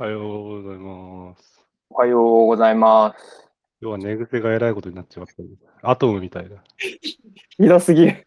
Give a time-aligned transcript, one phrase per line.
[0.00, 1.60] おはようございます。
[1.90, 3.50] おはようございます。
[3.82, 5.90] 今日は寝癖がえらいことになっちまった。
[5.90, 6.62] アトムみたいだ。
[6.78, 7.18] ひ
[7.66, 8.24] どすぎる。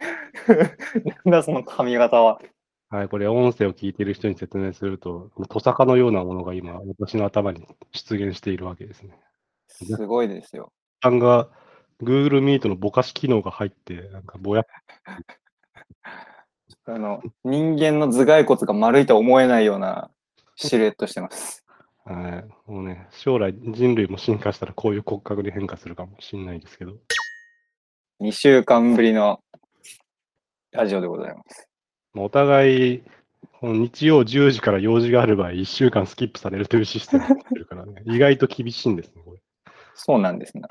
[1.24, 2.42] なんだその髪型は。
[2.90, 9.18] はい、これ音声を聞いている人に説明すると、トサカのようなものが今、私の頭に出現しているわけですね。
[9.70, 10.74] すごいですよ。
[11.02, 11.48] さんが
[12.04, 14.66] Google Meet のぼかし機能が入って、なんかぼやっ
[16.84, 20.12] あの人間の頭蓋骨が丸いとは思えないような
[20.56, 21.66] シルエットしてます。
[22.04, 26.94] はい、もうね、将来人類も進化したらこういう骨格に変化するかもしれないですけど、
[28.22, 29.40] 2週間ぶりの
[30.72, 31.68] ラジオでございます。
[32.14, 33.04] まあお互い、
[33.60, 39.42] この日曜10時から用事がある場合、1週間スキップされるというシステムになってるからね、 意外と厳しいんですね、これ。
[39.94, 40.64] そうなんですね。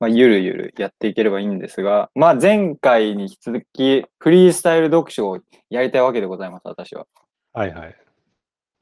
[0.00, 7.06] まあ、ゆるゆるやっていければいいんですが、まあ、前回に引き続きフリースタイル読書をやりたいわけでございます、私は。
[7.52, 8.03] はいはい。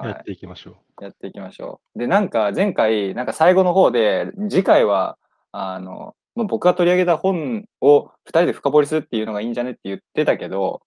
[0.02, 1.04] はいやっていきましょう。
[1.04, 1.98] やっていきましょう。
[1.98, 5.18] で、なんか前回、なんか最後の方で、次回は、
[5.52, 10.82] あの、もう僕が取り上げた本を2人で深掘りするっていうのがいいんじゃねって言ってたけど、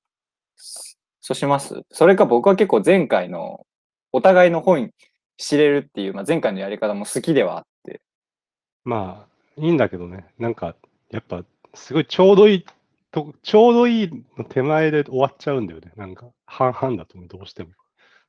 [0.56, 1.82] そそうします？
[1.92, 3.66] それか僕は結構前回の
[4.12, 4.92] お互いの本
[5.38, 8.02] 知れるっていう、まあ、前回のやり方も好きではあって、
[8.84, 10.76] まあ、いいんだけどね、なんか、
[11.10, 11.44] やっぱ、
[11.74, 12.66] すごいちょうどいい
[13.12, 15.92] と、ちょうどいいの手前で終わっちゃうんだよね。
[15.96, 17.70] なんか、半々だとねどうしても。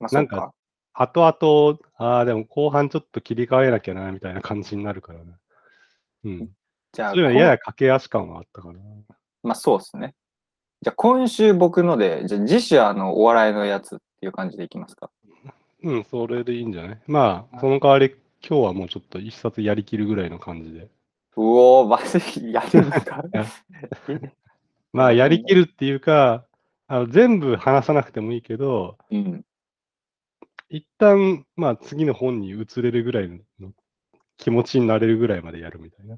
[0.01, 0.53] まあ、なんか。
[0.99, 5.27] 後々、ああ、でも後半ちょっと切り替えなきゃな、みたいな感じになるからね。
[6.25, 6.49] うん。
[6.93, 8.81] じゃあ、そういうのやや駆け足感はあったかな。
[9.43, 10.15] まあそうですね。
[10.83, 15.11] じゃあ今週僕ので、じゃあ次週あのお笑いのやつっていう感じでいきますか。
[15.83, 17.01] うん、それでいいんじゃない？
[17.07, 18.15] まあ、その代わり、
[18.49, 20.81] 今日はもうちょっと一冊やりきるぐらいの感じで。
[20.83, 20.89] う
[21.37, 23.23] おー、マジやるんですか？
[24.93, 26.45] まあ、やりきるっていうか、
[26.89, 29.45] あの全部話さなくてもいいけど、うん。
[30.69, 33.29] 一旦、まあ、次の本に移れるぐらい
[33.61, 33.71] の
[34.37, 36.17] 気持ちになれるぐらいまでやるみたいな。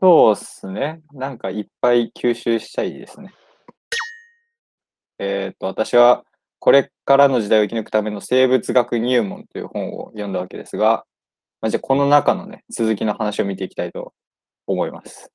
[0.00, 1.02] そうっすね。
[1.12, 3.32] なんかいっぱい吸収したいですね。
[5.18, 6.24] えっ、と、私は
[6.58, 11.04] これからの時代を生き抜くための生物学入門という本を読んだわけですが、
[11.60, 14.12] まあ、じゃあこの中のね、続きの話を見ていきたいと
[14.66, 15.30] 思います。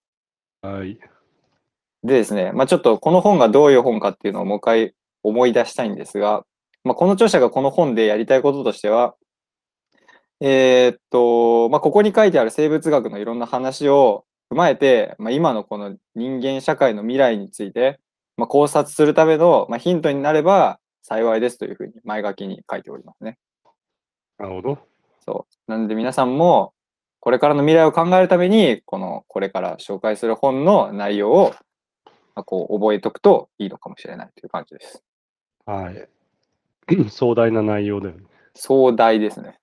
[0.61, 0.99] はい。
[2.03, 6.45] でですね、まあ、ちょっとこの本がどういう本かっていうのをもう一回思い出したいんですが、
[6.87, 9.15] まあ、この著者がこの本でやりたいこととしては、
[10.39, 17.99] えーっと、まあ、ここに書いてある生物学のいろんな話を踏まえて、まあ、今のこの人間社会の未来について、
[18.37, 23.37] まあ、考察するための、まあ、ヒントになれば幸いですというふうに前書きに書いておりますね。
[24.37, 24.79] なるほど。
[25.25, 25.71] そう。
[25.71, 26.73] なので皆さんも、
[27.19, 31.53] これからの未来を考えるために、この、これから紹介する本の内容を、
[32.35, 35.03] まあ、こう、覚えておくといいのかもしれないという感じです。
[35.65, 36.07] はい。
[37.09, 38.23] 壮大な内容だよね。
[38.55, 39.59] 壮大ですね。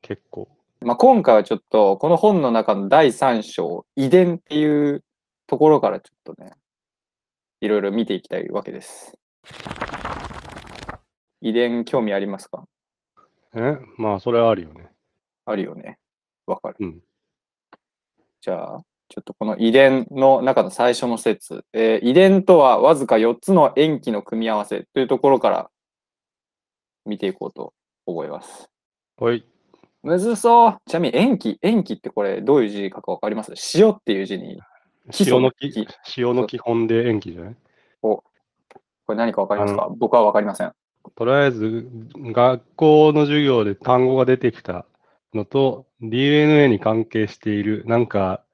[0.00, 0.48] 結構。
[0.80, 5.04] まあ、今回はちょっと、この本の中の第3章、遺伝っていう
[5.46, 6.52] ところからちょっとね、
[7.60, 9.16] いろいろ見ていきたいわけです。
[11.40, 12.64] 遺伝興味ありますか？
[13.54, 13.78] え？
[13.96, 14.88] まあ、それはあるよね。
[15.44, 15.98] あるよね。
[16.46, 16.76] わかる。
[16.80, 17.00] うん。
[18.40, 25.70] じゃあ、ちょっとこの遺伝の中の最初の説、えー遺伝とはわずか4つの塩基の組み合わせというところから
[27.06, 27.72] 見ていこうと
[28.06, 28.68] 思います。
[29.18, 29.44] はい。
[30.02, 33.52] むずそうちなみに塩基、塩基ってこれどういう字かわかります？
[33.78, 34.60] 塩っていう字に、
[35.20, 35.86] 塩のき基
[36.18, 37.56] 塩の基本で塩基じゃない？
[38.00, 38.24] こ
[39.08, 39.88] れ何かわかりますか？
[39.96, 40.72] 僕はわかりません。
[41.16, 44.86] とりあえず、学校の授業で単語が出てきた
[45.34, 48.44] のと、DNA に関係している、なんか、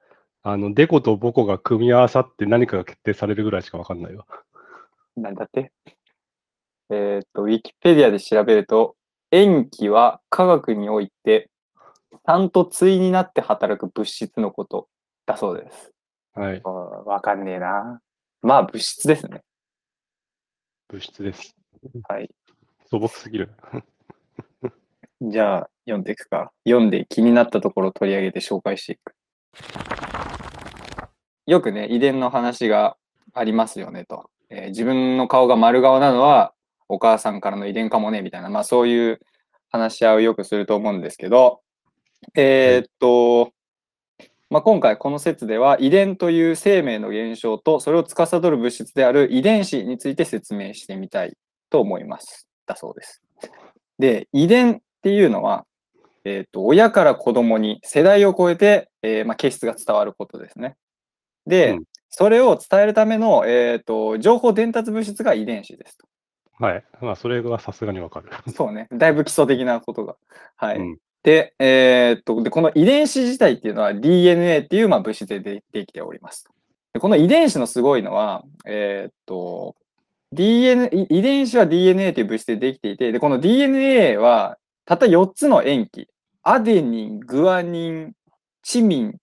[0.41, 4.25] あの、デコとボコが組み合わさって何かが決定されるぐらいしかわかんないわ。
[5.15, 5.71] なんだって？
[6.91, 8.95] えっ、と、ウィキペディアで調べると、
[9.31, 11.49] 塩基は科学において、
[12.23, 14.87] 単と対になって働く物質のこと
[15.25, 15.91] だそうです。
[16.33, 16.61] はい。
[16.63, 18.01] わかんねえな。
[18.41, 19.43] まあ、物質ですね。
[20.87, 21.55] 物質です。
[22.07, 22.29] はい。
[22.89, 23.51] 素朴すぎる。
[25.21, 26.51] じゃあ、読んでいくか。
[26.65, 29.13] 読んで気になったところを取り上げて紹介していく。
[31.45, 32.97] よくね、遺伝の話が
[33.33, 34.29] ありますよねと。
[34.49, 36.53] えー自分の顔が丸顔なのは
[36.89, 39.19] お母さんからの遺伝かもね、みたいな、まあそういう
[39.69, 41.61] 話し合いをよくすると思うんですけど、
[42.35, 43.53] えーっと、
[44.49, 51.37] まあ、今回この説では遺伝という生命の現象とそれを司る物質である遺伝子について説明してみたい
[51.69, 52.47] と思います。
[52.65, 53.21] だそうです。
[53.99, 55.65] で、遺伝っていうのは、
[56.23, 60.75] えー、と親から子供に世代を超えて、えーまあ、形質が伝わることですね。
[61.45, 66.07] で、うんそれを伝えるための、えー、と情報伝達物質が遺伝子ですと。
[66.59, 66.83] はい。
[67.01, 68.29] まあ、それはさすがにわかる。
[68.53, 68.87] そうね。
[68.91, 70.15] だいぶ基礎的なことが。
[70.55, 70.77] はい。
[70.77, 76.53] うんで、えーっと、で、この遺伝子自体っていうのは DNA っていうまあ物質ででできておりますと。
[76.93, 79.75] でこの遺伝子のすごいのは、えーっと、
[80.31, 86.07] DNA、い遺伝子は DNA という物質でできていて、で、この DNA はたった4つの塩基、
[86.41, 88.13] アデニン、グアニン、
[88.63, 89.15] チミン、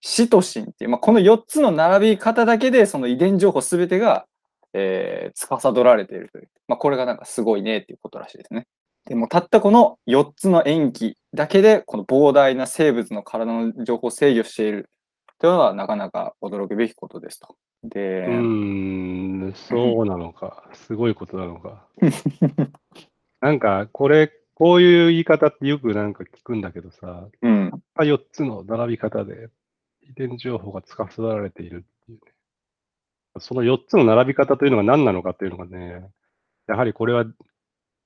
[0.00, 4.26] シトシンっていう、まあ、この4つの並び方だけで、その遺伝情報すべてが、
[4.72, 6.48] えー、司られているという。
[6.68, 8.66] まあ、これがなんかすごいねっていうことらしいですね。
[9.06, 14.90] でもたったこの4つの塩基だけで、この膨大な生物の体の情報を制御している
[15.38, 17.56] というのはなかなか驚くべきことですと。
[17.82, 20.68] で、うーん、そうなのか。
[20.74, 21.86] すごいことなのか。
[23.40, 29.48] なんか、これ、こういう言い方ってよくなんか聞くんだけどさ、うん、4つの並び方で
[30.02, 31.86] 遺伝情報が司られている。
[33.38, 36.08] その4つの並び方というのが何なのかっていうのがね、
[36.66, 37.24] やはりこれは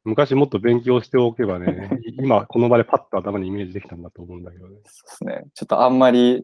[0.04, 4.76] 昔もっと勉強しておけばね、い 今この場でパッと頭にイメージできたんだと思うんだけどね。
[4.84, 5.44] そうですね。
[5.54, 6.42] ちょっとあんまり、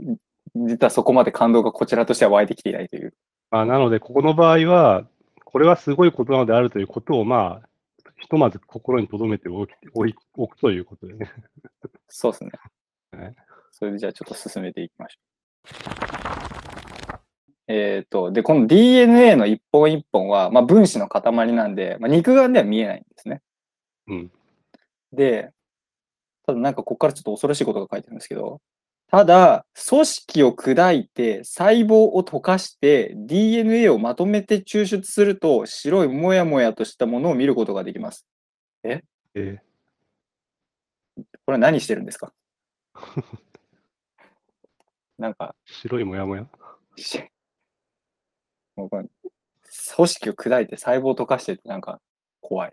[0.54, 3.14] 実はそこまで感動がこちらとしては湧いてきていないという。
[3.50, 5.06] まあ、なので、ここの場合は、
[5.44, 7.68] これはすごいことなのであるということを、まあ、
[8.20, 11.30] ひとまず心に留めておきおいおくということでね。
[12.08, 12.50] そうですね
[13.12, 13.34] はい。
[13.72, 16.39] それでじゃあちょっと進めていきましょう。
[17.72, 23.40] えっ、と、で、この DNA の一本一本は、まあ、分子の塊なんで、まあ、肉眼では見えないんですね。
[24.08, 24.32] うん。
[25.12, 25.52] で、
[26.46, 28.60] ただなんかここからちょっと恐ろしいことが書いてあるんですけど、
[29.06, 38.26] ただ、組織を砕いて細胞を溶かして DNA をまとめて抽出すると白いもやもやとしたものを見ることができます。
[38.84, 39.02] え？
[39.36, 39.58] ー
[41.46, 42.32] これ何してるんですか？
[45.18, 46.46] なんか、白いもやもや
[48.76, 49.08] 組
[50.08, 52.00] 織を砕いて細胞を溶かしてってなんか
[52.40, 52.72] 怖い。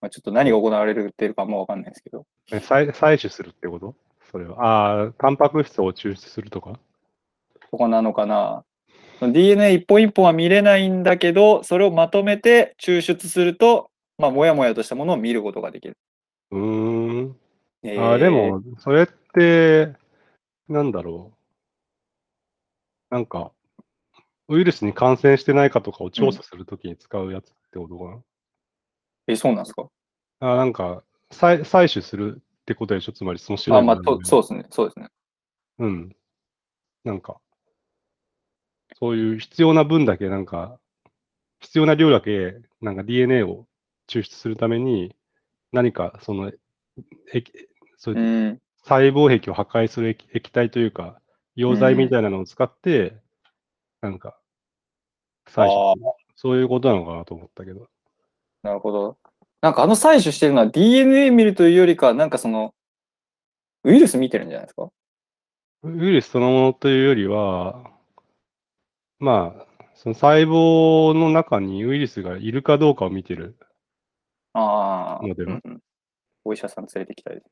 [0.00, 2.24] まあ、ちょっと何が行われるってるかもわかんないですけど。
[2.50, 3.94] え採採取するってこと？
[4.30, 4.64] それは。
[4.64, 6.78] ああ、タンパク質を抽出するとか？
[7.70, 8.64] そこなのかな。
[9.20, 15.96] DNA 一本一本は見れないんだけど、それをまとめて抽出すると、まあ、もやもやとしたものを見ることができる。
[16.50, 17.36] うーん。
[17.84, 19.92] えあーでも、それって、
[20.68, 21.32] なんだろ
[23.10, 23.14] う。
[23.14, 23.52] なんか、
[24.52, 28.22] ウイルスに感染してないかとかを調査するときに使うやつってことかな？
[29.28, 29.88] え、そうなんですか？
[30.40, 33.12] あーなんか、採採取するってことでしょ？
[33.12, 34.66] つまりその白あ、まあ、そうですね。
[34.70, 35.08] そうですね。
[35.78, 36.16] うん。
[37.04, 37.40] なんか、
[38.98, 40.78] そういう必要な分だけ、なんか、
[41.60, 43.66] 必要な量だけ、なんか DNA を
[44.08, 45.16] 抽出するために、
[45.72, 46.52] 何かその、
[47.32, 47.52] 液
[47.96, 48.14] そう
[48.84, 51.20] 細胞壁を破壊する液液体というか、
[51.56, 53.14] 溶剤みたいなのを使って、
[54.00, 54.38] なんか、
[55.46, 56.00] 採取
[56.34, 57.88] そういうことなのかなと思ったけど。
[58.62, 59.16] なるほど。
[59.60, 62.74] なんかあの採取してるのは DNA 見るというよりか、なんかその、
[63.84, 64.90] ウイルス見てるんじゃないですか？
[65.84, 67.90] ウイルスそのものというよりは、
[69.18, 73.56] まあ、その細胞の中にウイルスがいるかどうかを見てる
[74.52, 75.34] ああ、うんう
[75.68, 75.80] ん
[76.44, 77.50] お医者さん連れてきたいです。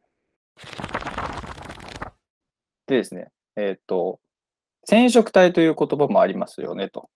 [2.88, 4.18] でですね、えーっと、
[4.84, 7.08] 染色体という言葉もありますよねと。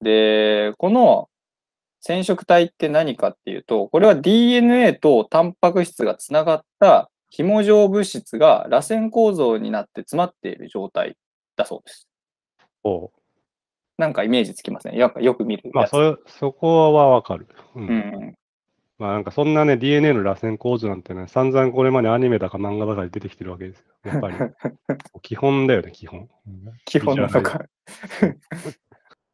[0.00, 1.28] で、この
[2.00, 11.16] 染色体って何かっていうと、これは DNA とタンパク質がつながった紐状物質が螺旋構造になって詰まっている状態
[11.56, 12.08] だそうです。
[12.84, 13.10] お
[13.98, 15.86] なんかイメージつきません、なんかよく見るまあ。
[15.86, 17.48] それ、そこはわかる。
[17.74, 18.34] うんうん、
[18.98, 23.84] まあ、なんかそんなね、DNA の螺旋構造なんてね、散々これまでアニメだか漫画だかで出てきてるわけですよ。
[24.04, 24.36] やっぱり。
[25.22, 26.28] 基本だよね、基本。
[26.46, 27.64] うん基本なのか。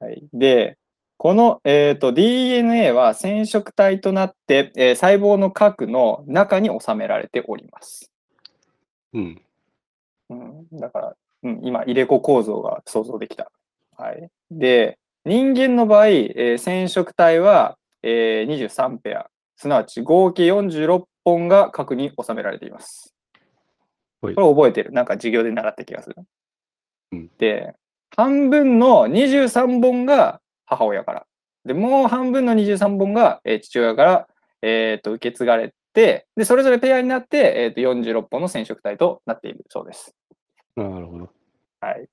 [0.02, 0.78] はい、で、
[1.16, 8.10] この、えー、と DNA は染色体となって、えー細胞の核の中に収められております。
[9.12, 9.42] うん。
[10.30, 13.52] うん、だから、うん、今、入れ子構造が想像できた。
[13.96, 23.14] はい、で、人間の場合、えー染色体は、えー23ペア、すなわち合計46本が核に収められています。
[24.20, 24.90] こはいれ覚えてる？
[24.90, 26.16] なんか授業で習った気がする。
[27.12, 27.76] うんで、
[28.16, 31.26] 半分の23本が母親から。
[31.64, 34.28] で、もう半分の23本が、えー父親から、
[34.62, 40.14] えーと受け継がれて、で、それぞれペアになって、えーと46本の染色体となっているそうです。
[40.76, 41.30] なるほど。
[41.80, 42.08] はい。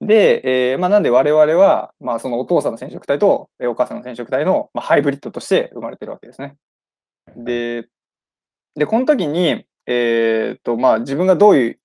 [0.00, 6.56] で、えーまあ、なんで我々は、まあ、そのお父さんの染色体とえーお母さんの染色体の、まあ、ハイブリッドとして生まれてるわけですね。
[7.36, 7.88] で、
[8.76, 11.78] でこの時に、えーとまあ、自分がどういう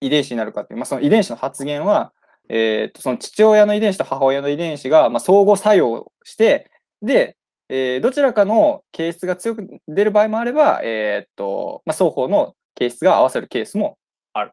[0.00, 2.12] 遺伝子になるかっていう、まあ、その遺伝子の発現は、
[2.48, 6.70] えーとその父親の遺伝子と母親の遺伝子が、まあ、相互作用して、
[7.00, 7.36] で、
[7.68, 13.98] えーどちらかの形質が強く出る場合もあれば、えーっと、まあ、双方の形質が合わせるケースも
[14.32, 14.52] ある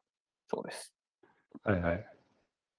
[0.50, 0.93] そうです。
[1.63, 2.05] はいはい。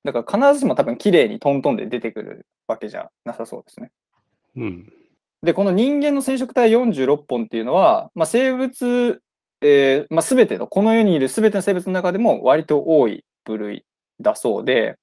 [0.05, 3.90] だから必ずしも多分綺麗にトントンで出てくるわけじゃなさそうですね。
[4.57, 4.93] うん。
[5.43, 9.23] で、この人間の染色体46本っていうのは、まあ、生物、
[9.62, 13.85] えーまあ、全ての、この世にいる全ての生物の中でも割と多い部類
[14.21, 14.97] だそうで、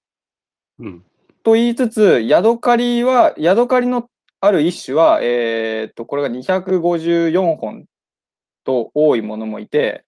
[1.43, 7.85] と言いつつ、ヤドカリは、ヤドカリのある一種は、えーっと、これが254本
[8.63, 10.03] と多いものもいて、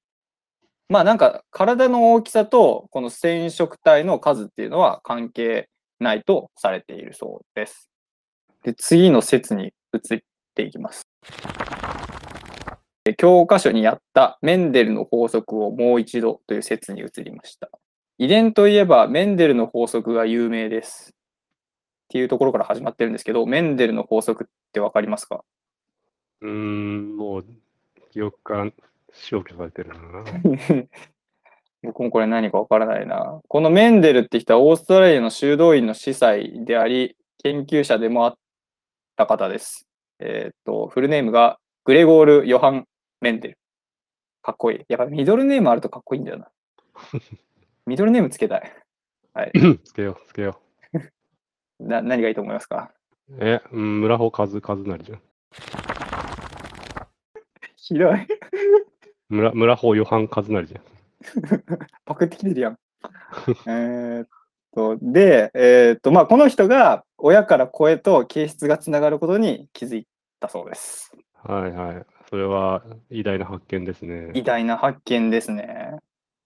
[0.89, 7.89] まあなんか体の大きさとこの染色体の数っていうのは関係ないとされているそうです。
[8.63, 10.19] で、次の説に移っ
[10.55, 11.07] ていきます。
[13.17, 17.69] 教科書にあったメンデルの法則をもう一度という説に移りました。
[18.21, 21.11] 遺伝といえばメンデルの法則が有名です。
[21.11, 21.15] っ
[22.09, 25.45] ていうところから始まってるんですけど、メンデルの法則ってわかりますか？
[26.41, 27.45] うーん、もう、
[28.11, 28.71] 記憶から
[29.13, 30.25] 消去されてるな。
[31.81, 33.39] 僕もこれ何かわからないな。
[33.47, 38.37] このメンデルって人はオーストラリアの修道院の司祭であり、研究者でもあっ
[39.15, 39.87] た方です。
[40.19, 42.85] えーっと、フルネームがグレゴール・ヨハン・
[43.21, 43.57] メンデル。
[44.41, 44.85] かっこいい。
[44.89, 46.49] やっぱミドルネームあるとかっこいいんだよな。
[47.89, 48.71] ミドルネームつけたい。
[49.33, 49.51] はい。
[49.83, 50.61] つけよう、つけよ
[51.79, 52.91] な何がいいと思いますか？
[53.29, 53.37] う。
[53.39, 55.21] え、うん、村穂和和成じゃん。
[57.75, 58.27] ひどい。
[59.29, 60.81] 村村穂ヨハン和成じゃん。
[62.05, 62.77] パクってきてるやん。
[63.65, 64.27] えーっ
[64.75, 70.05] と、で、えーっと、まあ、この人が親から子へと形質がつながることに気づい
[70.39, 71.11] たそうです。
[71.43, 72.05] はいはい。
[72.29, 74.29] それは偉大な発見ですね。
[74.35, 75.95] 偉大な発見ですね。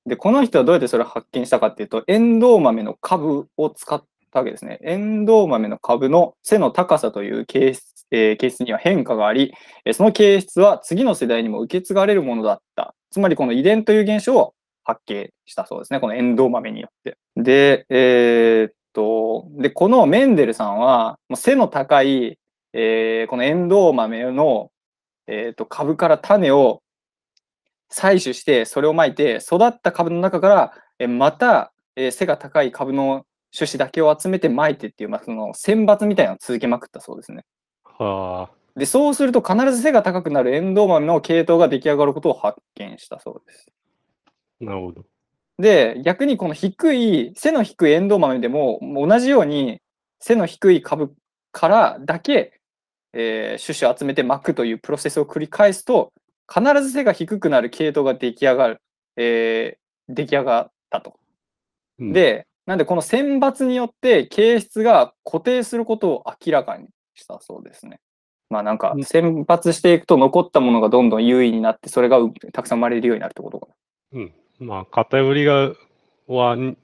[0.06, 4.80] で、この人はどうやってそれを発見したかっていうと、エンドウ豆の株を使ったわけですね。
[4.84, 9.54] エンドウ豆の株の背の高さという形質,、えー形質には変化があり、
[9.94, 12.96] その形質は次の世代にも受け継がれるものだった。
[13.12, 16.00] つまりこの遺伝という現象を発見したそうですね。
[16.02, 17.18] このエンドウ豆によって。
[17.38, 22.38] で、えーっと、で、このメンデルさんは、もう背の高い、
[22.74, 24.72] えーこのエンドウ豆の、
[25.28, 26.83] えーっと株から種を
[27.94, 37.46] 採取して、それをまいて、育った株の中から、えまた、えー背が高い株の種子だけを集めてまいてっていう、まあ、その選抜みたいなのを続けまくったそうですね。
[37.84, 38.80] はあ。
[38.80, 43.68] で、そうすると必ず背が高くなるエンドウ豆の系統が出来上がることを発見したそうです。
[44.60, 45.06] なるほど。
[45.60, 49.80] で、逆にこの低い、背の低いエンドウ豆でも、同じように
[50.20, 51.14] 背の低い株
[51.52, 52.60] からだけ、
[53.14, 56.12] えー種子を集めて巻くというプロセスを繰り返すと、
[56.52, 58.82] 必ず背が低くなる系統が出来上がる、
[59.18, 61.18] えー出来上がったと。
[62.00, 68.02] うん、で、なんでこの選抜によって形質が固定することを明らかにしたそうですね。
[68.50, 73.68] まあなんかうん選抜していくと残ったものがどんどん優位になって、それがうたくさん生まれるようになるってことか
[74.14, 74.20] な。
[74.20, 74.34] うん。
[74.60, 75.72] まあ、偏りが、
[76.28, 76.78] は、に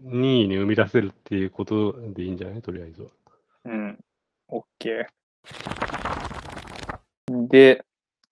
[0.00, 2.62] 任意に生み出せるっていうことでいいんじゃない？
[2.62, 3.08] とりあえずは。
[3.64, 3.98] うん。
[4.48, 5.06] OK。
[7.48, 7.84] で、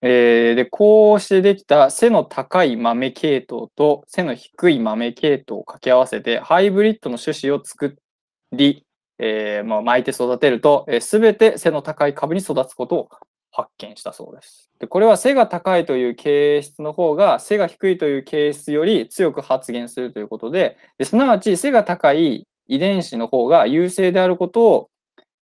[0.05, 7.95] えーで、こうしてできた背の高い豆系統と背の低い豆系統を掛け合わせて、ハイブリッドの種子を作
[8.51, 8.85] り、
[9.17, 13.09] えーまあ、巻いて育てると、す、べ、て背の高い株に育つことを
[13.51, 14.69] 発見したそうです。
[14.79, 24.89] でこれは背が高いという形質の方が背が低いという形質より強く発現するということで、ですなわち背が高い遺伝子の方が優勢であることを、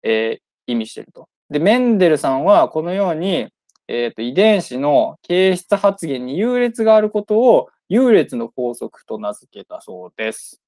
[0.03, 1.29] えー意味していると。
[1.49, 3.49] で、メンデルさんはこのように、
[3.89, 10.63] えーと遺伝子の形質発現に優劣があることを優劣の法則と名付けたそうです。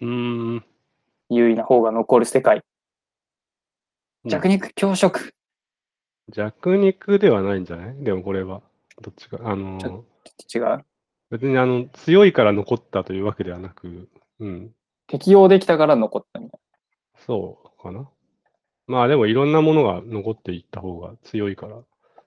[0.00, 0.64] うーん。
[1.28, 2.56] 優位な方が残る世界。
[4.24, 5.34] うん弱肉強食。
[6.30, 8.04] 弱肉ではないんじゃない？
[8.04, 8.62] でもこれは。
[9.02, 9.38] どっちか？
[9.42, 10.04] あのちょ
[10.54, 10.84] 違う。
[11.30, 14.08] 別にあの強いから残ったというわけではなく、
[14.38, 14.70] うん。
[15.06, 16.60] 適応できたから残ったみたい
[17.26, 18.08] そうかな。
[18.86, 21.76] まあでもいろんなものが残っていった方が強いから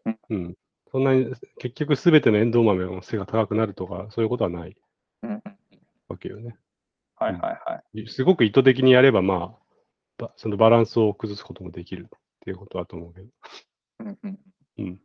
[0.05, 0.19] うん。
[0.29, 0.55] うん。
[0.91, 4.75] そんなに結局すべてのエンドウ豆の背が高くなるとか、そういうことはない。
[6.07, 6.55] わけよね。
[7.15, 8.07] はいはいはい。
[8.07, 9.65] すごく意図的にやれば、まあ、
[10.17, 13.27] ばそのバランスを崩すこともできるっていうことだと思うけど。
[13.99, 14.39] うんうん
[14.77, 14.99] うん。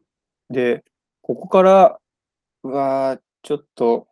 [0.51, 0.85] で、
[1.23, 1.99] ここから、
[2.63, 4.07] うわーちょっと、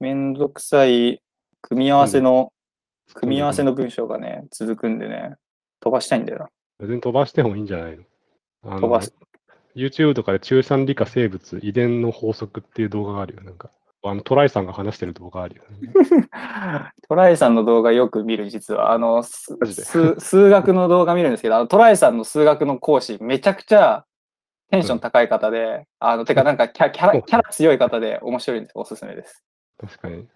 [0.00, 1.22] めんどくさい
[1.60, 2.52] 組み合わせの、
[3.14, 5.34] 組み合わせの文章がね、続くんでね、
[5.80, 6.48] 飛ばしたいんだよな。
[6.78, 8.04] 別に飛ばしてもいいんじゃないの
[8.80, 9.14] 飛ばす
[9.74, 13.42] YouTube とかで中産理科生物遺伝の法則っていう動画があるよ。
[13.42, 13.70] なんか、
[14.02, 15.92] あのトライさんが話してる動画あるよ、ね。
[17.08, 18.92] トライさんの動画よく見る、実は。
[18.92, 19.56] あの、数
[20.18, 24.04] 数学の動画見るんですけど、あのトライさんの数学の講師、めちゃくちゃ
[24.70, 28.72] テンション高い方で、あの、てかなんかキャキャラキャラ強い方で面白いんです。
[28.76, 29.44] おすすめです。
[29.78, 30.26] 確かに。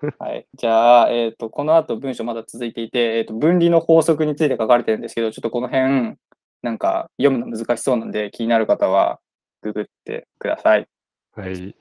[0.18, 0.46] はい。
[0.54, 6.16] じゃあ、えっ、と、この後文章まだ続いていて、えっ、と、分離の法則について書かれてるんですけど、ちょっとこの辺、
[6.62, 9.20] なんか読むの難しそうなんで、気になる方は、
[9.62, 10.86] ググってください。
[11.34, 11.74] はい。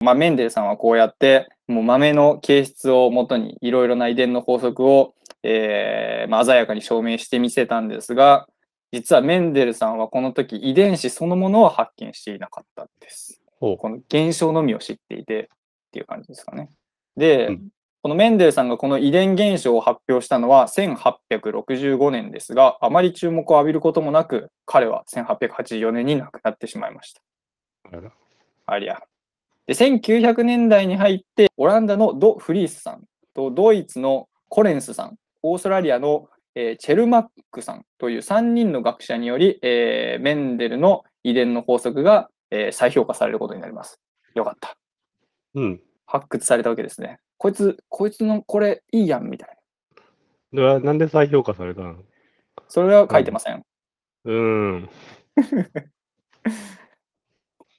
[0.00, 8.48] まあ、メンデルさんはこうやって、もう豆の形質をもとにいろいろな遺伝の法則を、えーまあ、鮮やかに証明してみせたんですが、
[8.92, 13.42] 実はメンデルさんはこの時遺伝子そのものを発見していなかったんです。
[13.60, 13.76] ほう。
[13.76, 16.70] この現象のみを知っていてっていう感じですかね。
[17.16, 17.68] で、うん
[18.08, 27.20] このメンデルさんがこの遺伝現象を発表したのは1865年ですが、あまり注目を浴びることもなく、彼は1884年に亡くなってしまいました。
[28.64, 29.02] ありゃ。
[29.66, 33.02] で、1900年代に入って、オランダのド・フリースさん
[33.34, 44.00] と、ドイツのコレンスさん、オーストラリアの、えーチェルマックさんという3人の学者により、えーメンデルの遺伝の法則が、えー再評価されることになります。
[44.34, 44.78] よかった。
[45.56, 45.80] うん。
[46.06, 47.20] 発掘されたわけですね。
[47.38, 49.48] こいつ、こいつのこれいいやんみたい
[50.52, 50.60] な。
[50.60, 52.02] では、なんで再評価されたの？
[52.68, 53.64] それは書いてません。
[54.24, 54.90] うーん。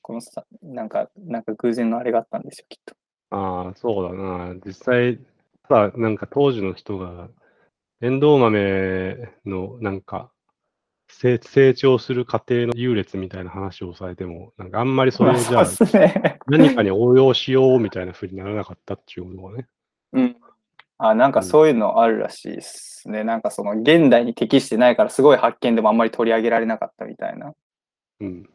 [0.02, 2.96] このさ、なんか、なんか偶然のあれがあったんですよ、きっと。
[3.32, 4.56] ああ、そうだな。
[4.66, 5.20] 実際、
[5.68, 7.30] さ、なんか当時の人が、
[8.02, 10.32] エンドウ豆のなんか、
[11.10, 15.66] 成成長する過程の優劣みたいな話をされても、なんかあんまりそれを じゃあ。
[16.48, 19.68] 何かに応用しようみたいな風にならなかったっていうのがね。
[20.14, 20.38] うん。
[20.98, 23.24] あ、なんかそういうのあるらしいですね。
[23.24, 27.54] なんかその現代に適してないからすごい発見でもあんまり取り上げられなかったみたいな。
[28.20, 28.50] うん。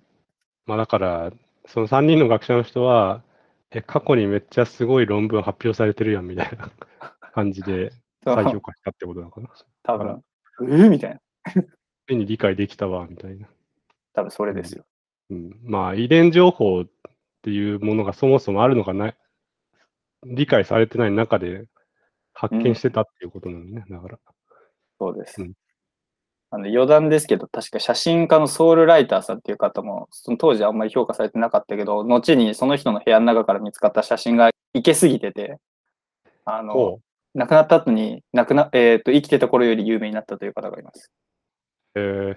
[0.66, 1.32] まあだから、
[1.66, 3.23] その3人の学者の人は、
[3.70, 6.70] え、過去にめっちゃすごい論文発表されてるやんみたいな
[7.32, 7.90] 感じで
[8.25, 9.49] 再評価したってことなのかな。
[9.82, 10.23] 多分、
[10.62, 10.90] えー？
[10.90, 11.20] みたいな。
[12.06, 13.49] ついに理解できたわ、みたいな。
[14.14, 14.84] 多分それですよ。
[15.30, 16.85] うん、まあ、遺伝情報っ
[17.42, 19.16] ていうものがそもそもあるのかない、
[20.24, 21.66] 理解されてない中で
[22.33, 24.18] 発見してたっていうことなのね、だから。
[24.98, 25.42] そうです。
[25.42, 25.52] うん
[26.55, 35.59] あの余談ですけど、確か写真家のソウルライターさんっていう方も、その当時あんまり評価されてなかったけど、後にその人の部屋の中から見つかった写真がいけすぎてて、
[36.44, 37.00] あの、ほ
[37.35, 41.11] 亡くなった後に、亡くな、えっ、と、生きてた頃より有名になったという方がいます。
[41.94, 42.37] う。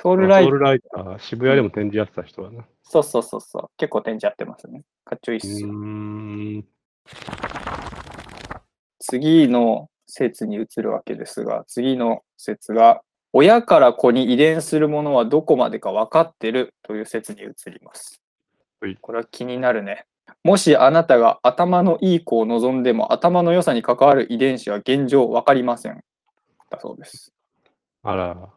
[0.00, 2.64] ソウー、ルライター、ソウルライター、渋谷でも展示やってた人だな。
[2.82, 4.82] そうそうそうそう、結構展示やってますね。
[5.04, 6.64] かっちょいいっう
[9.00, 9.08] す。
[9.12, 18.22] 次の説に移るわけですが、次の説が、親から子に遺伝するものはどこまでか分かってるという説に移ります
[18.80, 18.96] はい。
[19.00, 20.06] これは気になるね。
[20.44, 26.04] もしあなたが頭のいい子を望んでも頭の良さに関わる遺伝子は現状分かりません。
[26.70, 27.32] だそうです。
[28.02, 28.50] あら、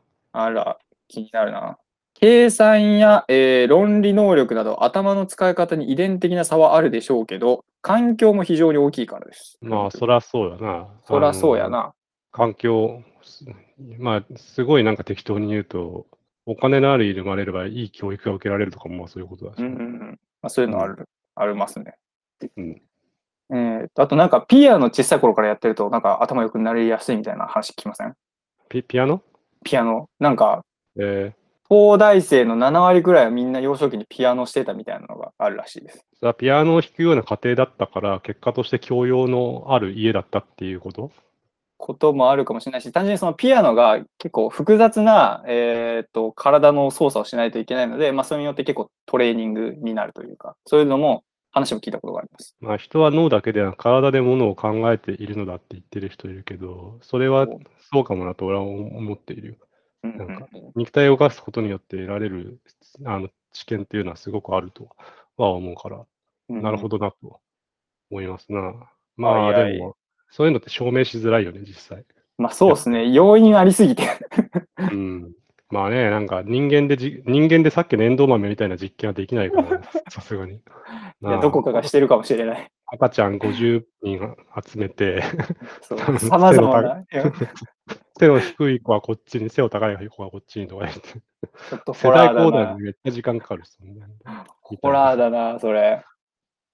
[0.43, 1.77] あら、気になるな。
[2.13, 9.57] 計算や、えー論理能力など頭の使い方に遺伝的な差はあるでしょうけど、環境も非常に大きいからです。
[9.61, 10.87] まあ、そらそうやな。
[11.05, 11.77] そらそうやあの。
[11.77, 11.93] な。
[12.31, 13.45] 環境、す
[13.97, 16.07] まあ、すごいなんか適当に言うと、
[16.45, 19.59] お金のある家で生まれればいい教育が受けられるとかも、まあそういうことだし。
[19.59, 19.99] うんうんうん
[20.41, 21.95] まあ、そういうのある、ありますね。
[22.57, 22.81] うん
[23.49, 28.13] えーとあとなんかピアノ小さい頃からやってるとなんか頭良くなりやすいみたいな話聞きません？
[28.67, 29.21] ピピアノ？
[29.63, 30.09] ピアノ。
[30.19, 30.63] なんか
[30.99, 36.05] えー、東大生の7割ぐらいはみんな幼少期にピアノしてたみたいなのがあるらしいです。
[36.37, 41.11] ピアノを弾くような家庭だったから、結果として教養のある家だったっていうこと？
[41.79, 52.55] こともあるかもしれないし、単純にそのピアノが結構複雑な、えー、と体の操作をしないといけないので、まあ、それによって結構トレーニングになるというか、そういうのも話も聞いたことがあります。
[52.59, 57.59] まあ、人は脳だけでは体でものを考えているのだって言ってる人いるけど、それはお
[57.91, 59.59] そうかもなと俺は思っている
[60.03, 62.59] なんか肉体を動かすことによって得られる
[63.05, 64.89] あの知見っていうのはすごくあると
[65.37, 66.01] は思うから、う
[66.55, 67.41] んなるほどなと
[68.09, 68.89] 思いますな。
[69.17, 69.97] まあでも、
[70.29, 72.05] そういうのって証明しづらいよね、実際。
[72.37, 74.03] まあそうですね、要因ありすぎて。
[74.79, 75.33] うん。
[75.69, 80.53] まあね、なんか人間でじ、人間でさっきのエンドウ豆みたいな実験はできないから、 さすがに。
[80.53, 80.59] い
[81.21, 82.71] やどこかがしてるかもしれない。
[82.85, 85.21] 赤ちゃん50人集めて、
[85.81, 87.05] さまざまな。
[88.19, 92.73] 背の低い子はこっちに、背の高い子はこっちにとか言って、ちょっと世ホラーだ代交代な。
[92.73, 94.05] にめっちゃ時間かかるっすもんね。
[94.61, 96.03] ホラーだな、それ。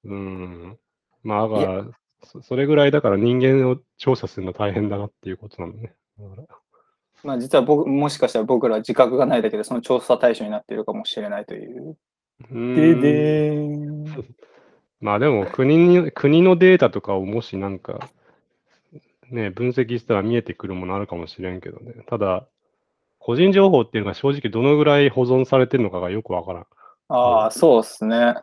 [0.06, 0.78] うん。
[1.24, 1.86] まあ、だから
[2.24, 5.94] そ、それぐらいだから人間を調査するの大変だなっていうことなのね。
[7.24, 11.98] まあ実は僕、もしかしたら僕らは自覚がないだけで、その調査対象になっているかもしれないという。
[12.42, 14.36] でーんでーん。
[15.00, 18.10] まあでも国に、国のデータとかをもしなんか、
[19.34, 21.94] ね、分析したら見えてくるものあるかもしれんけどね。
[22.08, 22.48] ただ、
[23.20, 26.66] 個人情報っていうのが正直どのぐらい保存されてるのかがよくわからん。
[27.10, 28.36] ああ、そうっすね。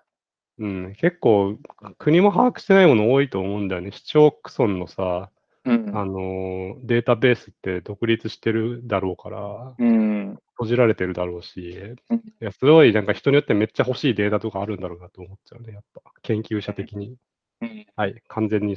[0.58, 1.58] うん、結構
[1.98, 3.92] 国も把握してないもの多いと思うんだよね。
[3.92, 5.30] 市町区村のさ、
[5.64, 5.96] うん。
[5.96, 10.38] あのーデータベースって独立してるだろうから、うん。
[10.54, 11.78] 閉じられてるだろうし、
[12.10, 16.02] うんいや、すごいなんか人によってめっちゃ欲しいデータとかあるんだろうなと思っちゃうね、やっぱ。
[16.22, 17.16] 研究者的に。
[17.60, 18.76] うんはい、完全に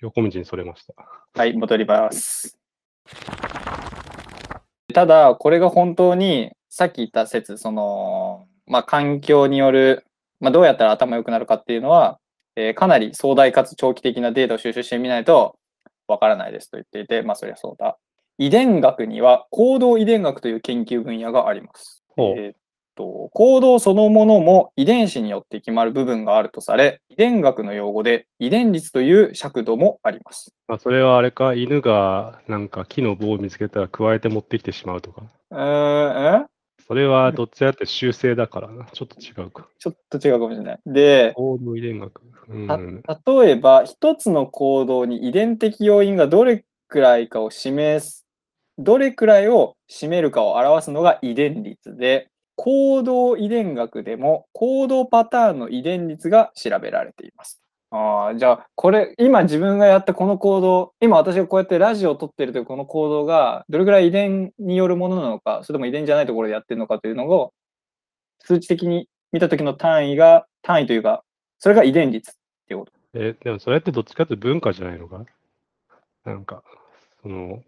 [0.00, 0.94] 横道にそれました。
[1.34, 2.58] はい、戻ります。
[4.92, 10.04] ただ、これが本当に、さっき言った説、その、まあ、環境による、
[10.40, 12.18] まあ、どうやったら頭良くなるかっていうのは、
[12.56, 15.56] えーかなり壮大かつ長期的なデータを収集してみないと
[16.06, 17.98] わからないですと言っていて、まあ、そりゃそうだ。
[18.38, 22.04] 遺伝学には行動遺伝学という研究分野があります。
[22.18, 22.54] えーっ
[22.94, 30.54] と、行動そのものも遺伝子によって決まる部分があるとされ、遺伝学の用語で遺伝率という尺度もあります。
[30.68, 35.22] まあ、それはあれか、犬がなんか木の棒を見つけたら加えて持ってきてしまうとか？
[35.52, 36.46] えー、え？
[36.86, 38.84] それはどっちだって習性だからな。
[38.92, 39.66] ちょっと違うか。
[39.78, 40.80] ちょっと違うかもしれない。
[40.84, 42.20] で、行動遺伝学。
[42.46, 48.26] 例えば、一つの行動に遺伝的要因がどれくらいかを示す、
[48.76, 57.60] どれくらいを占めるかを表すのが遺伝率で、行動遺伝学でも行動パターンの遺伝率が調べられています。
[57.90, 67.52] ああ、じゃあ、これ、今自分がやったこの行動、今私がこうやってラジオを撮ってるというこの行動が、どれくらい遺伝によるものなのか、それとも遺伝じゃないところでやってるのかというのを、
[68.40, 71.22] 数値的に見たときの単位が、単位というか、
[71.60, 72.34] それが遺伝率っ
[72.66, 72.92] ていうこと。
[73.14, 75.24] え、でもそれってどっちかって文化じゃないのか？
[76.24, 76.64] なんか、
[77.22, 77.62] その、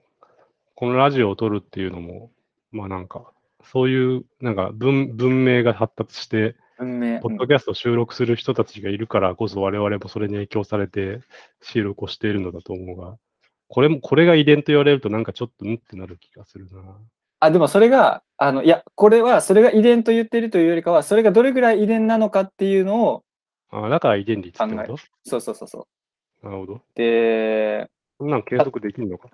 [0.74, 2.32] このラジオを撮るっていうのも、
[2.72, 3.30] まあなんか、
[3.72, 7.20] そういう、なんか文、文明が発達して、運命。
[7.20, 11.20] ポッドキャストを収録する人たちがいるからこそ我々もそれに影響されて
[11.62, 13.16] 収録をしているのだと思うが、
[13.68, 16.80] これも、これが遺伝と言われるとなんかちょっとんってなる気がするな。
[17.40, 23.24] あ、でもそれが、あの、いや、これは、それが遺伝と言ってるというよりかは、それがどれくらい遺伝なのかっていうのを、
[23.70, 25.88] あだから遺伝率ってこ考とそうそうそうそ
[26.42, 26.46] う。
[26.46, 26.80] なるほど。
[26.94, 29.28] で、そんなん計測できるのか？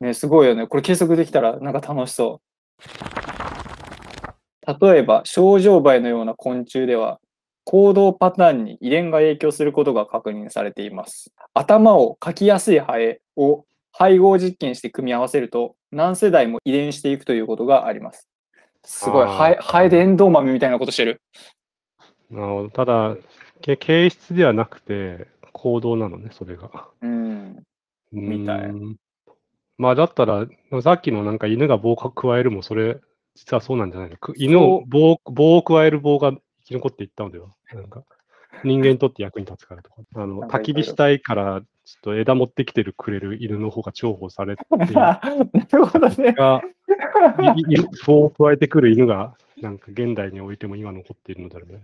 [0.00, 0.66] ね、すごいよね。
[0.66, 2.40] これ計測できたらなんか楽しそ
[2.84, 3.27] う。
[4.80, 7.20] 例えば、症状梅のような昆虫では、
[7.64, 11.32] 行動パターンに遺伝が影響することが確認されています。
[11.54, 18.28] 頭を描きやすいハエを配合実験して組み合わせると、何世代も遺伝していくということがあります。
[18.84, 21.22] すごい、ハエハエでエンドウ豆みたいなことしてる。
[22.30, 22.70] なるほど。
[22.70, 23.16] ただ、
[23.62, 26.88] け形質ではなくて行動なのね、それが。
[27.00, 27.62] うん。
[28.12, 28.72] みたい
[29.76, 30.46] まあだったら、
[30.82, 33.00] さっきのなんか犬が棒を加えるもそれ、
[33.38, 34.16] 実はそうなんじゃないの？
[34.16, 37.48] く犬を棒棒を加える棒が生き残っていったのでは？
[37.72, 38.02] なんか
[38.64, 39.96] 人間にとって役に立つからとか。
[40.16, 45.20] あの焚き火したいから、ちょっと枝持ってきてるくれる犬の方が重宝されている な
[45.72, 46.34] るほどね。
[48.06, 51.80] 棒を加えてくる犬が、なんか現代においても今残っているのだろうね。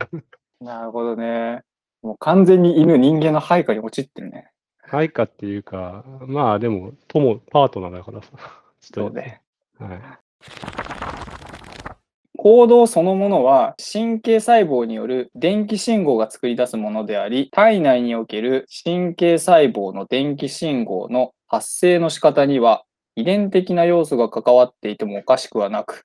[0.61, 1.63] なるほどね。
[2.03, 4.51] もう完全に犬、人間の配下に陥ってるね。
[4.83, 8.31] 配下っていうか、まあでも、友、パートナーだからさ。
[8.81, 9.43] そうね。
[9.79, 10.01] はい。
[12.45, 22.85] 行動そのものは神経細胞による電気信号が作り出すものであり、体内における神経細胞の電気信号の発生の仕方には
[23.17, 26.03] 遺伝的な要素が関わっていてもおかしくはなく、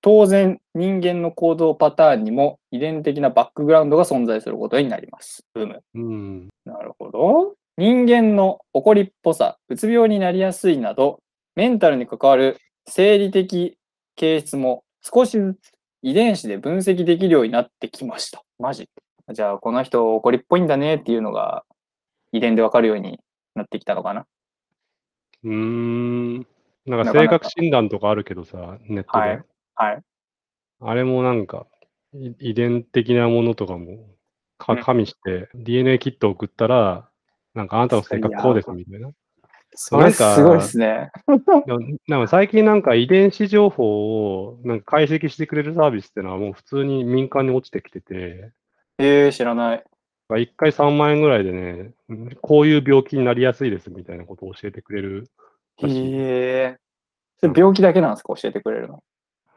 [0.00, 5.44] 当然人間の行動パターンにも遺伝的なバックグラウンドが存在することになります。
[5.54, 5.82] ブーム。
[5.94, 6.48] うん。
[6.66, 7.54] なるほど。
[7.78, 11.18] 人間の怒りっぽさ、うつ病になりやすいなど、
[11.56, 13.76] メンタルに関わる生理的
[14.14, 15.72] 形質も少しずつ
[16.02, 18.42] 遺伝子で分析できるようになってきました。
[18.58, 18.88] マジ？
[19.32, 21.64] じゃあ、この人怒りっぽいんだねっていうのが
[22.32, 23.20] 遺伝でわかるように
[23.54, 24.26] なってきたのかな？
[25.44, 26.46] うーん。
[26.86, 29.18] なんか性格診断とかあるけどさ、ネットで。
[29.18, 29.42] はい
[29.74, 30.02] はい。
[30.80, 31.66] あれもなんか、
[32.14, 34.08] い遺伝的なものとかも
[34.58, 37.08] かうん加味して、DNA キットを送ったら、
[37.54, 39.10] なんかあなたの性格こうですみたいな。
[39.74, 41.10] それすごいですね。
[42.08, 48.52] なんか最近なんか遺伝子情報をなんか解析してくれるサービスっていうのはもう普通に民間に落ちてきてて、
[48.98, 49.84] えー、知らない。
[50.28, 55.26] 1回3万円ぐらいでね、うんこういう病気になりやすいですみたいなことを教えてくれる
[55.78, 55.86] へ。
[55.88, 56.78] えー。
[57.40, 58.34] それ病気だけなんですか？
[58.36, 59.02] 教えてくれるの。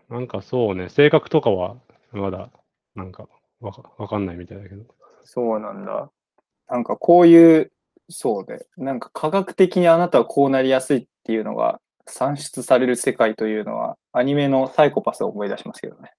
[0.10, 1.78] なんかそうね、性格とかは
[2.12, 2.50] まだ
[2.96, 3.28] なんか
[3.62, 4.84] わかわかんないみたいだけど。
[5.24, 6.12] そうなんだ。
[6.70, 7.72] なんかこういう、
[8.10, 16.12] そうで、なんか科学的にあなたはこうなりやすいっていうのが算出される世界というのは、アニメのサイコパスを思い出しますけどね。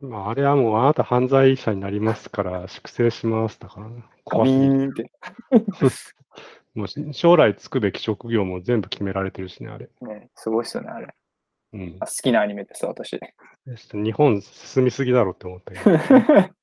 [0.00, 3.94] まあ、あれはもうあなた犯罪者になりますから、粛清しますだからな。
[3.96, 5.10] ガビ怖すぎって。
[6.74, 9.88] もうし将来つくべき職業も全部決められてるしね、あれ。
[10.02, 11.08] ね、すごいっすよね、あれ。
[11.72, 12.06] うんあ。
[12.06, 13.18] 好きなアニメです、私。
[13.92, 15.90] 日本進みすぎだろうって思ったけど。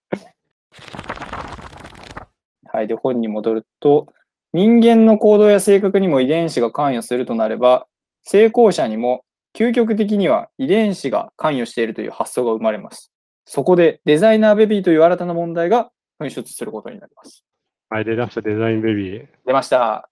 [2.71, 2.87] はい。
[2.87, 4.07] で、本に戻ると、
[4.55, 7.87] 人間の行動や性格にも遺伝子が関与するとなれば、
[8.23, 13.11] 成功者にも究極的には遺伝子が関与しているという発想が生まれます。
[13.43, 15.91] そこでデザイナーベビーという新たな問題が
[16.21, 17.43] 噴出することになります。
[17.89, 19.27] はい、出だしたデザインベビー。
[19.45, 20.07] 出ました。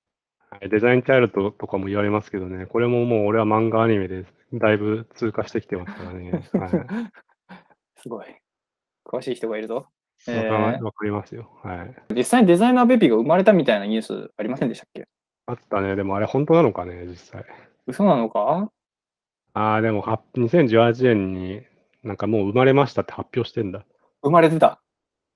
[0.49, 6.31] はいデザインチャイルドとかも言われますけどね、これももう俺は漫画アニメでだいぶ通過してきてますからね。
[6.51, 6.71] はい
[7.95, 8.25] すごい。
[9.05, 9.87] 詳しい人がいるぞ。
[10.31, 11.49] わえかーわかりますよ。
[11.63, 11.95] はい。
[12.15, 15.05] 実際にデザイナーベビーが生まれたみたいなニュースありませんでしたっけ？
[15.47, 15.95] あったね。
[15.95, 17.45] でもあれ本当なのかね、実際。
[17.87, 18.69] 嘘なのか？
[19.53, 21.61] ああ、でもは2018年に
[22.03, 23.85] なんかもう生まれましたって発表してんだ。
[24.23, 24.81] 生まれてた？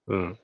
[0.08, 0.40] うん。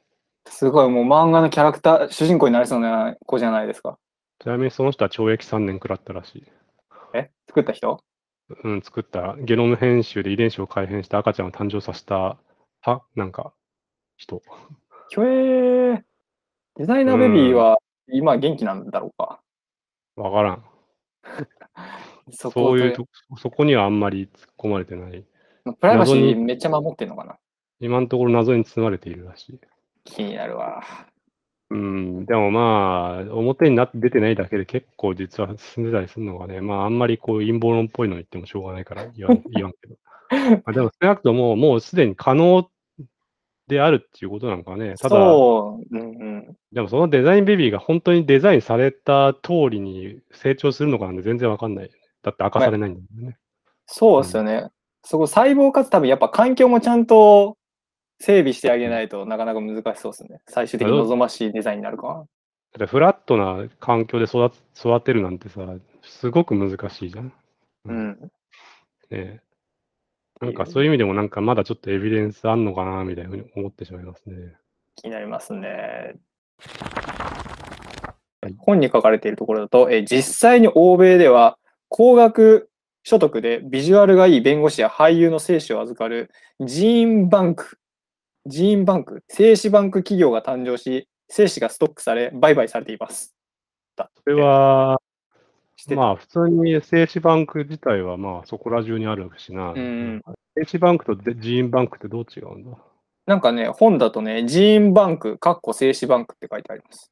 [0.45, 3.97] すごい、もう漫画のキャラクター、主人公になりそうな子じゃないですか。
[4.39, 6.43] ちなみにその人は懲役3年食らったらしい。
[7.13, 7.31] え？
[7.47, 8.03] 作った人？
[8.65, 12.37] うん、作ったゲノム編集で遺伝子を改変して赤ちゃんを誕生させた、
[12.81, 13.53] は、なんか、
[14.23, 14.41] 人。
[15.09, 16.01] ひょえー。
[16.75, 19.41] デザイナーベビーは今元気なんだろうか？
[20.15, 20.63] わからん。
[22.31, 25.25] そそういうとと、そこにはあんまり突っ込まれてない。
[25.79, 27.37] プライバシーめっちゃ守ってんのかな？
[27.79, 29.59] 今のところ謎に包まれているらしい。
[30.05, 30.81] 気になるわ。
[31.69, 39.95] うん、でもまあ、表になって出てないだけで結構実は進んでたりするのがね、まああんまりこう陰謀論っぽいの言ってもしょうがないから言わん言わんけど。
[40.63, 42.67] まあ、でも少なくとももうすでに可能
[43.73, 44.95] であるっていうことなのかね。
[44.95, 46.57] ただ、そう、うんうん。
[46.71, 51.91] でもそのデザインベビーが本当にデザインされた通りに成長するのかなんて全然わかんない。
[52.21, 53.37] だって明かされないんだもんね。
[53.85, 54.67] そうですよね。
[55.03, 57.57] そこ細胞かつ多分やっぱ環境もちゃんと
[58.19, 60.39] 整備してあげないとなかなか難しそうですね。
[60.47, 62.13] 最終的に望ましいデザインになるかな。
[62.13, 62.25] だっ
[62.79, 65.61] てフラットな環境で育つ育てるなんてさ、
[66.01, 67.33] すごく難しいじゃん。
[67.85, 68.19] うん。
[68.21, 68.29] ね
[69.11, 69.39] え
[70.43, 74.35] なんかそういう意味でもなんかまだちょっとエビデンスあんのかなみたいなふうに思ってしまいますね。
[74.95, 76.15] 気になりますね
[78.41, 78.55] はい。
[78.57, 82.69] 本に書かれているところだと、えー実際に欧米では高額
[83.03, 86.29] 所得でビジュアルがいい弁護士や俳優の精子を預かる
[86.59, 87.77] ジーンバンク、
[88.45, 93.35] ジーンバンク、精子バンク企業が誕生し、精子がストックされ、売買されています。
[93.95, 95.01] だそれは、
[95.83, 99.73] 知ってたまあ普通に精子バンク自体はまあそこら中にあるしな。
[99.73, 100.21] うん
[100.55, 102.77] 精子バンクとジーンバンクってどう違うんだ？
[103.25, 107.11] なんかね、本だとね、ジーンバンク、かっこ精子バンクって書いてあります。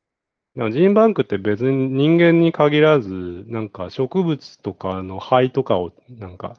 [0.55, 6.57] でもジーンバンクって別に人間に限らず、なんか植物とかの肺とかをなんか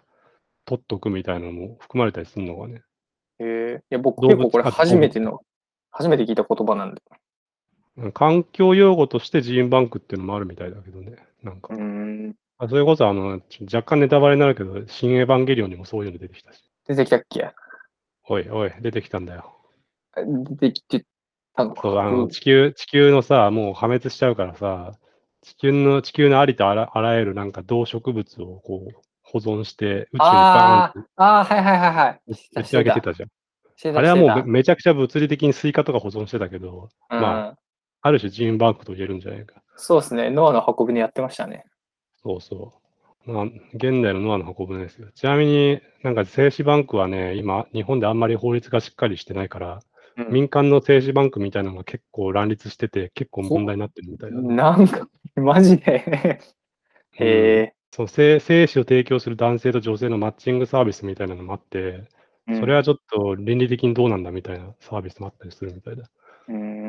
[0.64, 2.82] 取っとくみたいなのも含まれたりするのがね。
[3.38, 3.82] へえ。
[3.90, 5.40] いや、僕結構これあ初めての、
[5.90, 7.02] 初めて聞いた言葉なんで。
[8.14, 11.16] 環境用語としてジーンバンクっていうのもあるみたいだけどね。
[11.42, 11.80] なんかうー。
[11.82, 12.34] ん。
[12.58, 13.40] あそれこそあの、
[13.72, 16.62] 若干ネタバレになるけど、新エヴァンゲリオンにもそういうの出てきたし。
[16.86, 17.50] 出てきたっけ？
[18.28, 19.54] おいおい、出てきたんだよ。
[20.16, 21.04] 出てきて
[21.54, 21.82] たのか？
[21.82, 24.92] そう、あの、うん地球、地球のさ、もう破滅しちゃうからさ、
[25.42, 32.20] 地球の、地球のありとあらあらゆるなんか動植物をこう、保存して、宇宙にバあーンあ、ああ、はいはいはいはい。
[32.56, 33.28] 打ち上げてたじゃん。
[33.96, 37.56] あれはもうめめちゃくちゃ物理的にスイカとか保存してたけど、うんあ
[38.10, 39.62] る種ジーンバンクと言えるんじゃないか。
[39.76, 40.30] そうですね。
[40.30, 41.64] ノアの箱舟やってましたね。
[42.22, 42.72] そうそ
[43.26, 43.30] う。
[43.32, 45.08] まあ、現代のノアの箱舟ですよ。
[45.14, 49.82] ちなみになんか精子バンクはね、今、日本であんまり法律がしっかりしてないから、うん
[50.30, 54.54] 民間の精子バンクみたいなのが結構乱立してて、結構問題になってるみたいだね。
[54.54, 56.04] なんか、マジで？
[57.12, 57.74] へえ。
[57.90, 62.04] その精精子を提供する男性と女性のマッチングサービスみたいなのもあって、
[62.46, 66.10] うんそれはちょっと倫理的にどうなんだみたいなサービスもあったりするみたいだ。
[66.48, 66.81] うーん。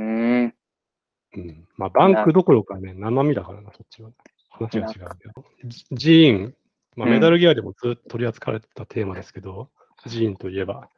[1.35, 1.67] うん。
[1.77, 4.11] まあ、バンクどころかね、生身だからな、そっちは。
[4.49, 5.45] 話が違うけど。
[5.65, 6.55] ジジーン、
[6.95, 9.69] まあ、うんメタルギアでもずっと取り扱われてたテーマですけど、
[10.05, 10.89] ジーンといえば、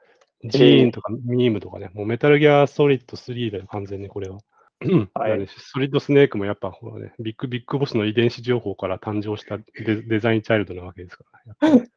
[0.44, 4.40] ジーンとかミームとかね、もうメタルギアソリッド3だよ、完全にこれは。
[4.82, 11.92] うんはいソリッドスネークもやっぱほらね、ビッグビッグボスの遺伝子情報から誕生したデデザインチャイルドなわけですから、やっぱり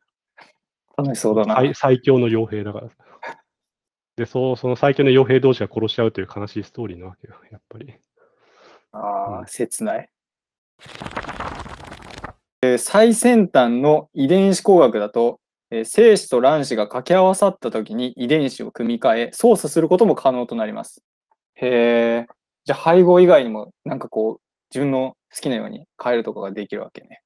[0.97, 1.57] 楽しそうだな。
[1.57, 2.95] 最最強の傭兵だからさ。
[4.17, 7.95] で、そう、その最強の傭兵同士が殺し合うという悲しいストーリーなわけよ、やっぱり。
[8.99, 10.11] ああ、切ない？
[12.63, 21.03] えー最先端の遺伝子工学だと、えー精子と卵子が掛け合わさったときに遺伝子を組み替え、操作することも可能となります。
[21.55, 22.27] へえ。
[22.65, 27.23] じゃあ配合以外にも、なんかこう、自分の好きなように変えるとかができるわけね。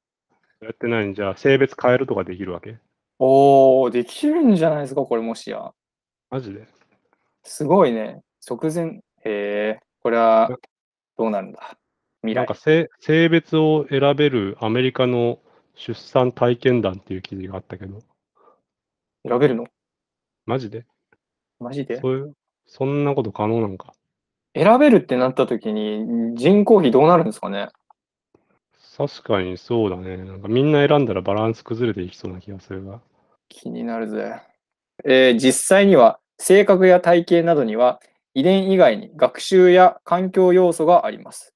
[0.61, 2.79] やってないんじゃあ、性別変えるとかできるわけ？
[3.19, 5.73] おー、できるんじゃないですか、これもしや。
[6.31, 6.67] マジで？
[7.43, 8.21] すごいね。
[8.49, 10.51] 直前、へえ、これは
[11.23, 11.77] どうなるんだ？
[12.23, 12.55] 未来なんか。
[12.55, 15.39] 性性別を選べるアメリカの
[15.75, 18.01] 出産体験談っていう記事があったけど、
[19.27, 19.67] 選べるの？
[20.47, 20.85] マジで？
[21.61, 22.01] マジで？
[22.01, 22.33] そういう、
[22.67, 23.95] そんなこと可能なんか？
[24.55, 27.69] 選べるってなった時に人口比どうなるんですかね？
[28.97, 30.17] 確かにそうだね。
[30.19, 33.01] なんかみんな選んだらバランス崩れていきそうな気がするが。
[33.49, 34.43] 気になるぜ。
[35.05, 38.01] えー実際には性格や体型などには
[38.35, 41.55] 遺伝以外に学習や環境要素があります。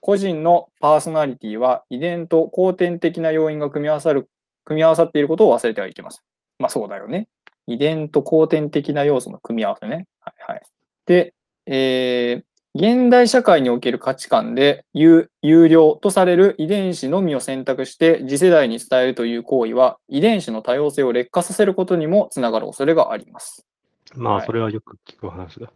[0.00, 4.28] 個人のパーソナリティは遺伝と後天的な要因が組み合わさる
[4.64, 6.20] 組み合わさっていることを忘れてはいけません。
[6.58, 7.28] まあそうだよね。
[7.66, 10.06] 遺伝と後天的な要素の組み合わせね。
[10.20, 10.62] はいはい。
[11.06, 11.34] で、
[11.66, 23.66] えー現代社会における価値観で有有料とされる遺伝子のみを選択して次世代に伝えるという行為は遺伝子の多様性を劣化させることにもつながる恐れがあります。
[24.14, 25.72] まあ、はいそれはよく聞く話だ。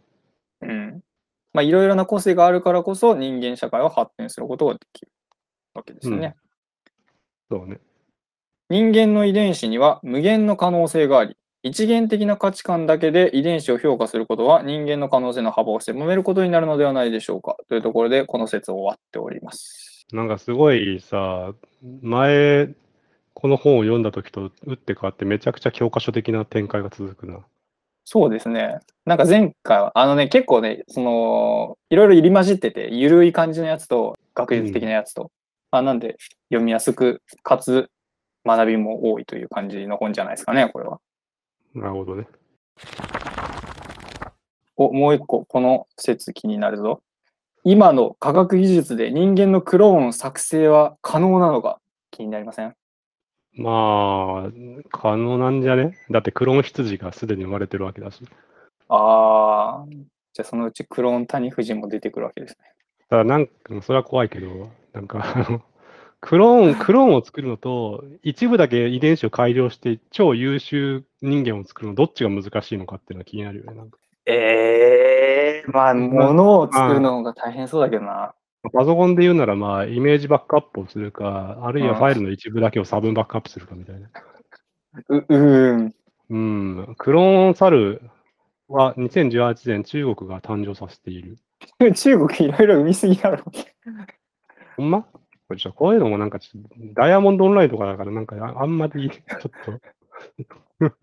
[0.61, 1.01] うん。
[1.53, 5.11] まあいろいろな個性があるからこそ人間社会を発展することができる
[5.73, 6.35] わけですね。
[7.49, 7.79] そうね。
[8.69, 17.57] 人間の遺伝子には無限の可能性があり、一元的な価値観だけで遺伝子を評価することは人間の可能性の幅を狭めることになるのではないでしょうか。
[17.69, 20.05] というところで、この説を終わっております。
[20.11, 21.53] なんかすごいさ、
[22.01, 22.69] 前、
[23.33, 27.45] この本を読んだ時と打って変わってめちゃくちゃ教科書的な展開が続くな。
[28.07, 28.79] そうですね。
[29.05, 35.31] なんか前回は、あのね、結構ね、その、いろいろ入り混じってて、ゆるい感じのやつと、学術的なやつと、
[35.71, 36.17] あなんで、
[36.49, 37.89] 読みやすく、かつ、
[38.45, 40.99] 学びも多いという感じの本じゃないですかね、これは。
[41.73, 42.27] なるほどね。
[44.77, 47.01] お、もう一個、この説気になるぞ。
[47.63, 51.79] 今の科学技術で人間のクローン作成は可能なのか
[52.11, 52.75] 気になりません？
[53.55, 54.51] まあ、
[54.91, 55.97] 可能なんじゃね？
[56.11, 58.21] だってクローン羊がすでに生まれてるわけだし。
[58.89, 62.73] ああ、じゃあそのうちクローン谷藤も出てくるわけですね。
[63.09, 65.63] ただなんか、それは怖いけど、なんか、
[66.19, 73.75] クローン、クローンを作るのと、一部だけ遺伝子を改良して超優秀人間を作るの、どっちが難しいのかっていうのは気になるよね。
[73.75, 78.33] なんかええまあ、ものを作るのが大変そうだけどな。
[78.71, 84.09] パソコンで言うなら、まあ、イメージバックアップをするか、あるいはうんファイルの一部だけを差分バックアップするかみたいな。
[85.09, 85.95] う、うーん。
[86.29, 86.95] うん。
[86.97, 88.01] クローンサル
[88.67, 91.37] は2018年中国が誕生させている。
[91.95, 93.43] 中国いろいろ生みすぎだろ。
[94.77, 95.05] ほんま？
[95.47, 96.39] これちょこういうのもなんか
[96.95, 99.79] ダイヤモンドオンラインとかだから、なんかああんまりちょっと、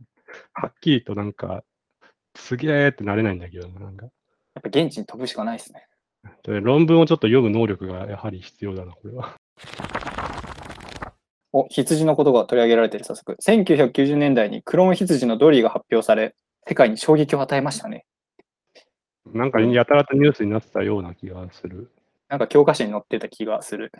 [0.53, 1.62] はっきりとなんか、
[2.35, 4.07] すげーってなれないんだけどな、なんか。
[4.07, 4.11] や
[4.59, 5.87] っぱ現地に飛ぶしかないですね。
[6.44, 9.37] で論文をちょっと読む能力がやはり必要だな、これは。
[11.52, 13.37] お、羊のことが取り上げられている早速。
[13.42, 16.35] 1990年代にクローン羊のドリーが発表され、
[16.66, 18.07] 世界に衝撃を与えましたね。
[19.26, 21.92] なんかやたらとニュースになってたような気がする。
[22.28, 23.92] なんか教科書に載ってた気がする。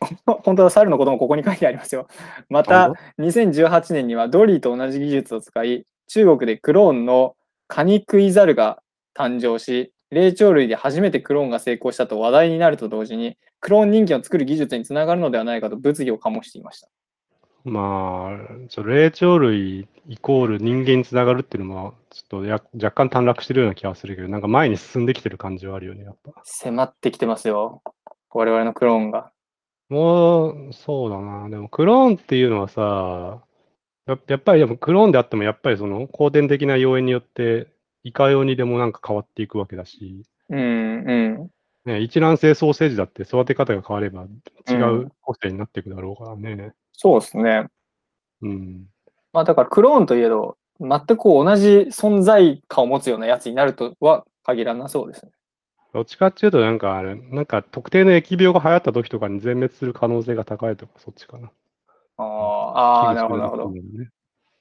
[0.24, 2.06] 本当だ、猿のこともここに書いてありますよ。
[2.48, 7.34] また、2018年にはドリーと同じ技術を使い、中国でクローンの
[7.66, 8.82] カニクイザルが
[9.16, 16.88] 誕生し、霊長類で初めてクローンが成功したと話題になると同時に、クローン人間を作る技術につながるのではないかと物議を醸していました。
[17.64, 26.32] まあ、霊長類イコール人間につながるっていうのも、ちょっとや若干短絡してるような気がするけど、なんか前に進んできてる感じはあるよね、やっぱ。
[26.44, 27.82] 迫ってきてますよ。
[28.30, 29.32] 我々のクローンが。
[29.88, 31.48] もう、そうだな。
[31.48, 33.42] でも、クローンっていうのはさ、
[34.06, 37.66] ややっぱりでもクローンであっても、やっぱりその後天的な要因によって、
[38.06, 41.50] いかようにでもなんか変わっていくわけだし、うん、うん。
[41.84, 44.26] ね、一卵性ソーセージだって育て方が変われば
[44.68, 46.72] 違うう個性になっていくだろうからね。
[46.92, 47.66] そうですね。
[48.42, 48.86] うん。
[49.32, 55.32] まあだからクローンといえど、全く同じ存在感を持つようなやつになるとは限らなそうですね。
[55.92, 61.50] どっちかっていうと、なんかあれ、なんか特定の疫病が流行った時とかに全滅する可能性が高いとか、そっちかな。
[62.18, 63.72] ああ、なるほど、なるほど。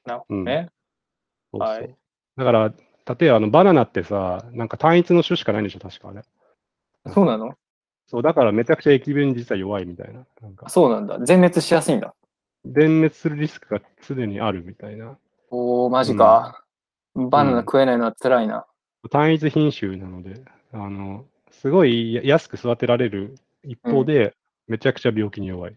[0.05, 0.69] なるほどね。
[1.51, 1.95] そうそうはい
[2.37, 2.73] だから、
[3.07, 6.23] 例えばあのバナナってさ、なんか単一の種しかないんでしょ、確かあれ。
[7.13, 7.53] そうなの？
[8.07, 10.25] そう、だからめちゃくちゃ疫病に実は弱いみたいな。
[10.41, 11.19] なんか、そうなんだ。
[11.19, 12.13] 全滅しやすいんだ。
[12.65, 15.17] 全滅するリスクが常にあるみたいな。
[15.49, 16.63] おー、マジか。
[17.15, 18.65] バナナ食えないのは辛いな。
[19.09, 20.43] 単一品種なので、
[20.73, 24.33] あの、すごい安く育てられる一方で、
[24.67, 25.75] めちゃくちゃ病気に弱い。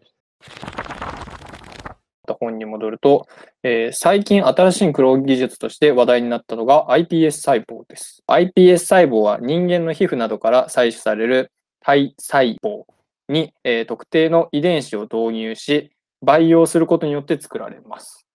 [2.34, 3.26] 本に戻ると、
[3.62, 8.22] えー最近新しいクローン技術として話題になったのが iPS 細胞です。
[8.28, 12.84] iPS 細胞は人間の皮膚などから採取される体細胞
[13.28, 15.90] に、えー特定の遺伝子を導入し、
[16.22, 18.26] 培養することによって作られます。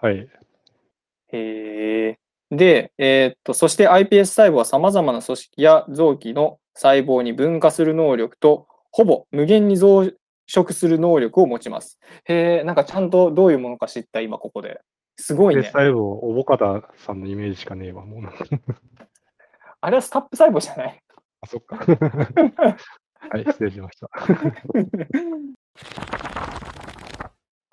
[0.00, 0.28] はい。
[1.32, 10.12] へーで、えーっと、そして iPS 細胞は様々な組織や臓器の細胞に分化する能力と、ほぼ無限に増
[10.48, 11.98] 殖する能力を持ちます。
[12.24, 14.80] へえ、なんかちゃんとどういうものか知った、今ここで。
[15.18, 15.66] すごいで、ね。
[15.68, 18.22] 細胞、おぼかたさんのイメージしかねえわ、もう。
[19.80, 21.02] あれはスタップ細胞じゃない
[21.40, 21.76] あ、そっか。
[23.28, 24.08] はい、失礼しました。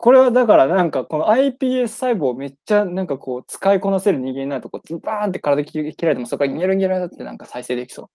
[0.03, 8.09] これはだからなんかこの iPS 細胞をめっちゃなんかこう使いこなせる人間になるとこうズバーンって体切切られてもそこからニャルニャルってなんか再生できそ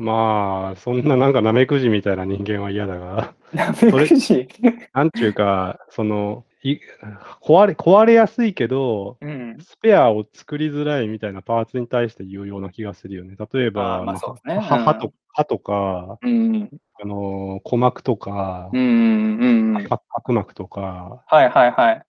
[0.00, 3.56] まあ、そんななんかナメクジみたいな人間は嫌だが、う。
[3.56, 4.48] なめくじ。
[4.94, 6.78] なんちゅうか、その、い
[7.42, 9.58] 壊れ、壊れやすいけど、うん。
[9.60, 13.36] スペアを作りづらいみたいなパーツに対して言うような気がするよね。
[13.52, 14.60] 例えば、あーまあそうですねうん
[14.98, 16.70] と歯とか、うん。
[17.02, 18.80] あのー鼓膜とか、うん。
[18.80, 19.74] うん。
[19.76, 19.84] うん。
[19.86, 22.02] 角角膜とか、はいはいはい。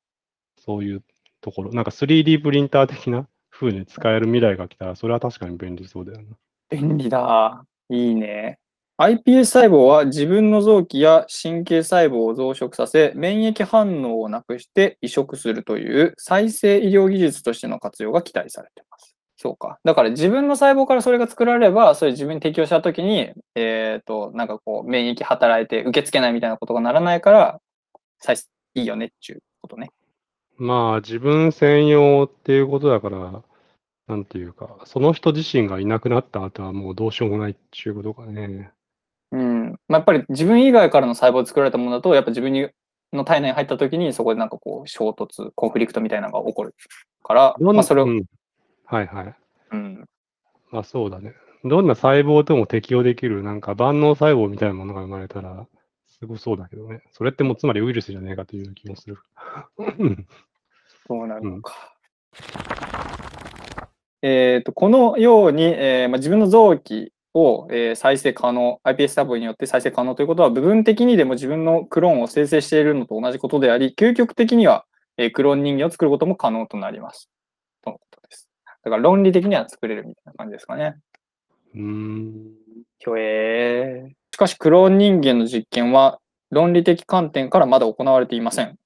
[0.58, 1.04] そういう
[1.42, 6.38] ところ、なんか 3D プリンター的な風に使える未来が来たら、それは確かに便利そうだよな。
[6.70, 7.66] 便利だ。
[7.92, 8.58] いいね。
[8.98, 19.16] iPS 細胞は自分の臓器や神経細胞を増殖させ、免疫反応をなくして移植するという再生医療技術としての活用が期待されています。
[19.36, 19.80] そうか。
[19.84, 27.60] だから自分の細胞からそれが作られれば、それ自分に適用したときに、えっ、と、なんかこう、免疫働いて受け付けないみたいなことがならないから、
[28.20, 29.90] 再生いいよねっていうことね。
[30.58, 33.42] まあ、自分専用っていうことだから、
[34.08, 38.72] なんていうか、その人自身がいなくなった後はもうどうしようもないっていうことかね。
[39.32, 39.70] うん。
[39.72, 42.70] まあ、やっぱり自分以外からの細胞で作られたものだと、やっぱ自分に
[43.14, 46.76] の体内に入ったときに、そこでなんかこう、衝突、コンフリクトみたいなのが起こる
[47.24, 48.24] から、まあ、それを、うん
[48.86, 49.36] はいはい。
[49.72, 50.10] うん。
[50.70, 51.34] まあそうだね。
[51.64, 55.66] どんな細胞とも適応できる、なんか万能細胞みたいなものが生まれたら、
[56.08, 57.02] すごそうだけどね。
[57.14, 59.18] それってもうつまりウイルスじゃねえかという気もする。
[59.78, 60.28] うん
[61.08, 61.74] そうなるのか。
[64.22, 74.86] えっと、このように、えーまあ、自分の臓器を、えー再生可能、iPS 細胞によって再生可能ということは、部分的にでも自分のクローンを生成しているのと同じことであり、究極的には、
[75.18, 77.30] えークローン人間を作ることも可能となります。
[77.84, 78.50] とのことです。
[78.84, 80.96] だから論理的には作れるみたいな感じですかね。
[81.74, 82.52] うーん。
[83.00, 84.10] ひょえー。
[84.34, 86.20] しかし、クローン人間の実験は
[86.52, 88.78] 論理的観点からまだ行われていません。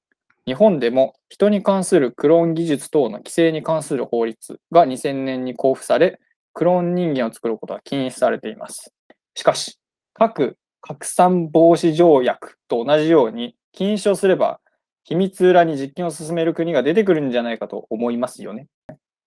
[0.45, 6.19] 日本でも人に関するクローン技術等の規制に関する法律が2000年に公布され、
[6.53, 8.93] クローン人間を作ることは禁止されています。
[9.33, 9.79] しかし、
[10.13, 14.59] 各拡散防止条約と同じように禁止をすれば、
[15.03, 18.67] 秘密裏に実験を進める国が出てくるんじゃないかと思いますよね。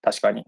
[0.02, 0.44] 確かに。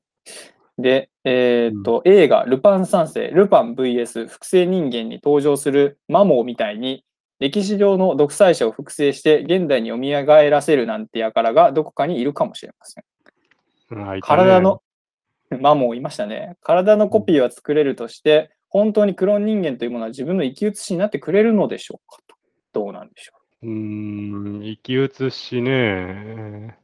[0.79, 7.05] で、えーっと、映画、ルパン三世、ルパン VS 複製人間に登場するマモーみたいに、
[7.41, 13.05] 歴史上の独裁者を複製して現代に蘇らせるなんて輩がどこかにいるかもしれません。
[14.09, 14.82] あいたね体の、
[15.59, 16.57] マモーいましたね。
[16.62, 22.36] 体のコピーは作れるとして、本当にクローン人間というものは自分の生き写しになってくれるのでしょうかと。
[22.72, 23.32] どうなんでしょ
[23.62, 26.76] うーん、生き写しね。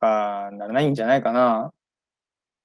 [0.00, 0.04] う。
[0.04, 1.72] あーならないんじゃないかな。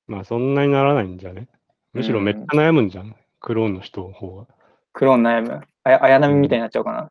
[0.07, 1.47] まあそんなにならないんじゃね？
[1.93, 3.15] むしろめっちゃ悩むんじゃん。
[3.39, 4.45] クローンの人の方が。
[4.91, 5.61] クローン悩む。
[5.83, 7.09] あや綾波みたいになっちゃうかな。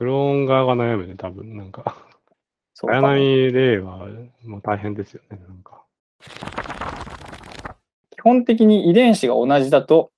[0.00, 1.58] クローン側が悩むね、多分。
[1.58, 1.82] なんか。
[1.84, 1.94] 綾
[2.72, 4.08] そうかも波レイは
[4.46, 5.84] もう大変ですよね、なんか。
[8.10, 10.10] 基本的に遺伝子が同じだと、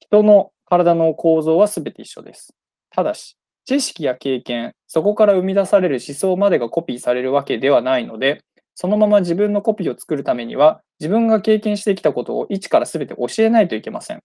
[0.00, 2.56] 人の体の構造は全て一緒です。
[2.90, 8.42] ただし、知識や経験、そこから生み出される思想までがコピーされるわけではないので、
[8.74, 14.24] そのまま自分のコピーを作るためには、自分が経験してきたことを一から全て教えないといけません。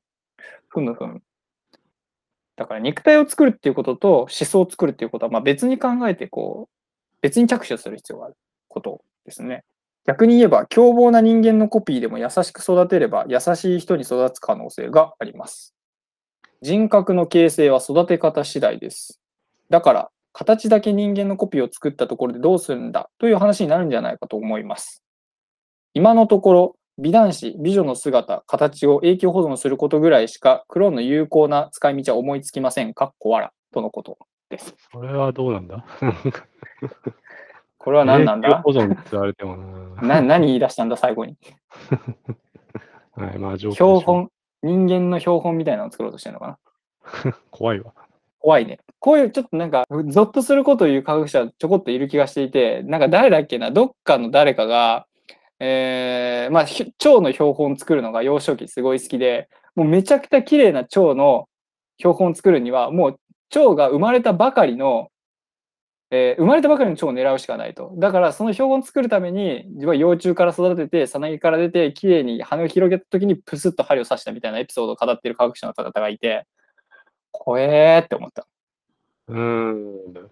[0.68, 1.22] ふむふむ。
[2.56, 6.76] だから肉体を作るっていうことと思想を作るっていうことは、まあ、別に考えて、こう、
[7.22, 8.36] 別に着手する必要がある
[8.68, 9.64] ことですね。
[10.06, 15.74] 逆に言えば、凶暴な人間のコピーでも優しく育てれば、優しい人に育つ可能性があります。
[16.62, 19.20] 人格の形成は育て方次第です。
[19.70, 25.02] だから、形だけ人間のコピーを作ったところでどうするんだという話になるんじゃないかと思います。
[25.94, 34.18] 今のところ、美男子、美女の姿、形を永久保存することぐらいしか、クローンの有効な使い道は思いつきませんかっこわらとのこと
[34.50, 34.74] です。
[34.94, 35.86] それはどうなんだ？
[37.78, 39.58] これは何なん永久だ保存って言われても
[40.02, 40.20] な。
[40.20, 41.38] な何言い出したんだ、最後に。
[43.14, 44.32] はい、まあ、上標本、
[44.64, 46.58] 人間の標本みたいなのを作ろうとしてるのか
[47.26, 47.94] な 怖いわ。
[48.40, 48.80] 怖いね。
[49.00, 55.08] こういうちょっとなんか、ゾッとすることを言う科学者ちょこっといる気がしていて、なんか誰だっけな、どっかの誰かが、
[55.60, 61.48] えー、まあ、ひ蝶の標本作るのが幼少期すごい好きで、もうめちゃくちゃ綺麗な蝶の
[61.98, 65.10] 標本作るには、もう蝶が生まれたばかりの
[66.12, 67.94] えー生まれたばかりの蝶を狙うしかないと。
[67.98, 76.46] だからその標本を作るために自分は幼虫から育てて、さなぎから出て、綺麗に羽を広げた時にプスッと針を刺したみたいなエピソードを語っている科学者の方がいて、
[77.32, 78.48] 怖えーって思った。
[79.28, 80.32] うーん。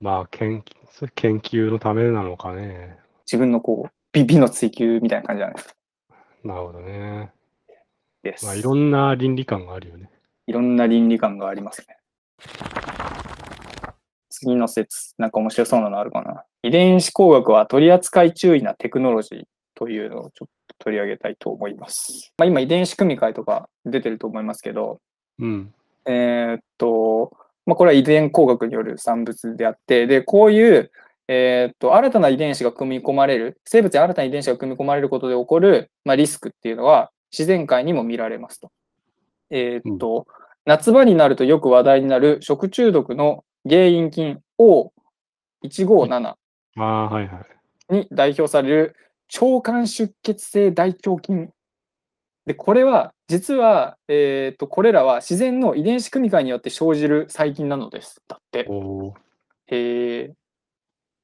[0.00, 0.62] まあ、研
[1.00, 2.98] 究、研究のためなのかね。
[3.26, 5.74] 自分のこう、美美の追求みたいな感じじゃないですか。
[6.42, 7.32] なるほどね。
[8.22, 8.46] です。
[8.46, 10.08] まあ、いろんな倫理観があるよね。
[10.46, 11.98] いろんな倫理観がありますね。
[14.30, 16.44] 次の説、なんか面白そうなのあるかな。
[16.62, 19.44] 遺伝子工学は取り扱い注意なテクノロジー
[19.74, 22.32] というのをちょっと取り上げたいと思います。
[22.38, 24.98] まあ、今、遺伝子組み換えとか出てると思いますけど、
[25.38, 25.74] うん。
[26.06, 27.36] えーっと、
[27.66, 30.90] まあ、これは遺伝工学による産物であって、で、こういう、
[31.28, 38.70] えーっと、新たな遺伝子が組み込まれる、生物に新たな遺伝子が組み込まれることで起こる、まあ、リスクっていうのは自然界にも見られますと。
[39.50, 40.26] えーっと、
[40.64, 46.36] 夏場になるとよく話題になる食中毒の原因菌 O157 あ
[46.76, 47.40] あ、はいは
[47.90, 47.94] い。
[47.94, 48.96] に代表される
[49.40, 51.50] 腸管出血性大腸菌。
[52.46, 58.22] で、これは、実は、えっ、と、これらは自然の遺伝子組み換えによって生じる細菌なのです。
[58.28, 58.66] だって。
[58.68, 59.12] おー
[59.68, 60.34] えー、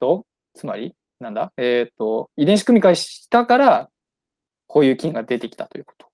[0.03, 1.53] と、つまり、なんだ？
[1.57, 3.89] えっ、と、遺伝子組み換えしたから、
[4.67, 6.09] こういう菌が出てきたということ。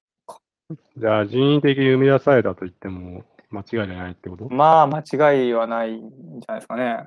[0.99, 4.53] じゃあ、人為的に生み出されたと言っても間違いじゃないってこと？
[4.53, 4.99] まあ、間
[5.33, 6.11] 違いはないん
[6.41, 7.07] じゃないですかね。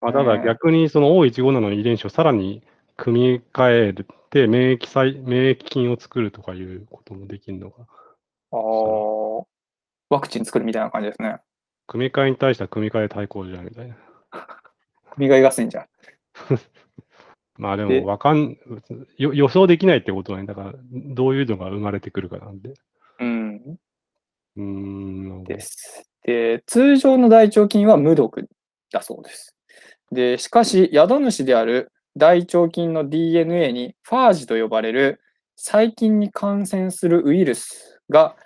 [0.00, 2.62] まあ、ただね逆にその O157 の遺伝子をさらに
[2.96, 3.94] 組み替え
[4.30, 7.86] て免疫細免疫菌を作るとかいうこともできるのが、
[8.50, 9.44] あー
[10.10, 11.38] ワクチン作るみたいな感じですね。
[11.86, 13.96] 組み換えに対しては組み換え対抗じゃんみたいな。
[15.14, 15.86] 組がすんじゃん。
[17.56, 18.58] まあででもわかん
[19.16, 22.74] よ、予想できないってことはね、だからどういうのが生まれてくるかなんで。
[23.20, 23.78] うん。
[24.56, 26.10] うーん、です。
[26.24, 28.48] で、通常の大腸菌は無毒
[28.90, 29.54] だそうです。
[30.10, 35.20] で、しかし、宿主である大腸菌の DNA にファージと呼ばれる
[35.56, 38.36] 細菌に感染するウイルスが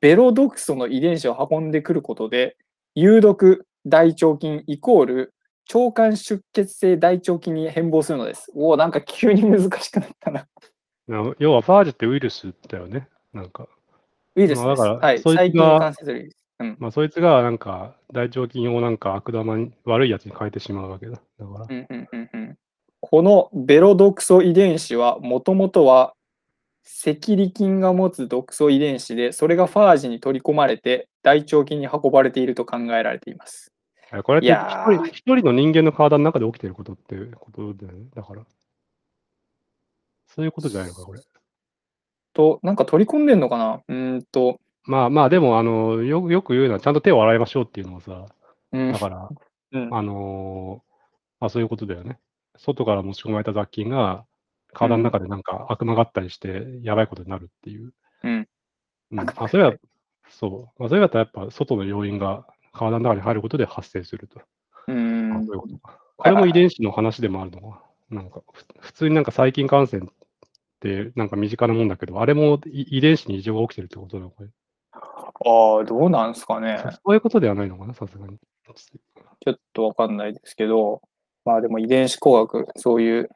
[0.00, 2.56] ベロ毒素の遺伝子を運んでくることで、
[2.94, 5.34] 有毒大腸菌イコール
[5.72, 8.50] 腸管出血性大腸菌に変貌するのです。
[8.54, 10.46] おお、なんか急に難しくなったな。
[11.06, 13.08] な要はファージってウイルスだよね。
[13.32, 13.68] なんか、
[14.34, 14.62] ウイルスです。
[14.62, 16.36] まあだからはい、そいつが細菌に感染するウイルス。
[16.78, 21.12] まあそいつがなんか大腸菌をなんか悪玉に悪いやつに変えてしまうわけだ。
[21.12, 22.58] だから、うんうんうんうん
[23.00, 26.14] このベロ毒素遺伝子はもともとは
[27.06, 33.72] 赤痢菌が持つ毒素遺伝子でそれがファージに取り込まれて大腸菌に運ばれていると考えられています。
[34.12, 38.06] えこれって一人一人の人間の体の中で起きてることってことだよね。
[38.14, 38.42] だから。
[40.26, 41.20] そういうことじゃないのか、これ。
[42.32, 43.82] となんか取り込んでんのかな？
[43.88, 48.26] うーんと、まあまあ、でも、あの、よよく言うのは、ちゃんと手を洗いましょうっていうのもさ、
[48.72, 49.28] うんだから、
[49.72, 50.88] うんあのー
[51.40, 52.18] まあそういうことだよね。
[52.56, 54.24] 外から持ち込まれた雑菌が、
[54.72, 57.92] 体の中でなんか悪魔があったりして、やばいことになるっていう。
[58.24, 58.48] うん。
[59.12, 59.20] うん。
[59.20, 59.74] あ、それは、
[60.30, 60.80] そう。
[60.80, 62.46] まあ、それだったらやっぱ、外の要因が
[62.78, 64.40] 体の中に入ることで発生すると。
[64.86, 65.98] うあんそういうことか。
[66.16, 67.82] これも遺伝子の話でもあるのか。
[68.10, 70.08] なんか、ふ普通になんか細菌感染っ
[70.80, 74.48] て、なんか身近なもんだけど、あれもい遺伝子に異常が起きてるってことなのこれ。
[74.92, 76.82] ああ、どうなんですかね。
[77.04, 78.38] そういうことではないのかな、さすがに。
[79.40, 81.02] ちょっとわかんないですけど、
[81.44, 83.30] まあでも遺伝子工学、そういう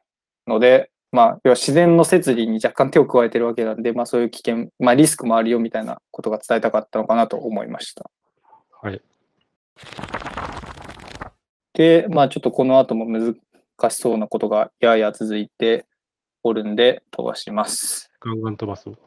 [0.47, 8.11] ので、まあ、要は自然の摂理に若干手を加えてるわけなんで、まあそういう危険、まあリスクもあるよみたいなことが伝えたかったのかなと思いました。
[8.80, 9.01] はい。
[11.74, 13.34] で、まあちょっとこの後も難
[13.90, 15.86] しそうなことがやや続いて
[16.42, 18.10] おるんで飛ばします。
[18.20, 18.98] ガンガン飛ばそう。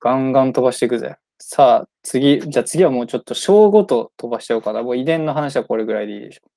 [0.00, 1.16] ガンガン飛ばしていくぜ。
[1.38, 4.82] さあ次、じゃあ次はもうちょっと章ごと飛ばしちゃおうかな。
[4.82, 6.50] もう遺伝の話はこれぐらいでいいでしょう。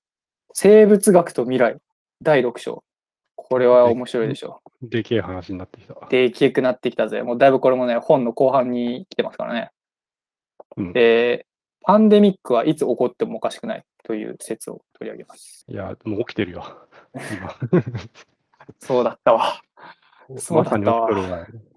[0.53, 1.77] 生物学と未来、
[2.21, 2.83] 第6章。
[3.35, 5.93] これは面白いでしょでけえ話になってきた。
[5.93, 5.97] う。
[6.09, 7.21] でけくなってきたぜ。
[7.23, 9.71] もうだいぶこれもね、本の後半に来てますからね。
[10.77, 11.45] うんで、
[11.85, 15.65] パンデミックはいつ起こってもおかしくないという説を取り上げます。
[15.67, 16.63] いや、もう起きてるよ。
[18.79, 19.61] そうだったわ。
[20.29, 20.39] 今。
[20.39, 21.09] そうだったわ。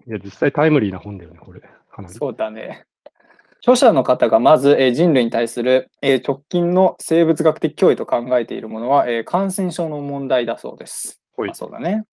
[0.07, 1.61] いや、実際タイムリーな本だよね、これ。
[2.07, 2.85] そうだね。
[3.59, 11.21] 著者の方がまず、えー人類に対する、えー直近の生物学的脅威と考えているものは、えー感染症の問題だそうです。
[11.53, 12.05] そうだね。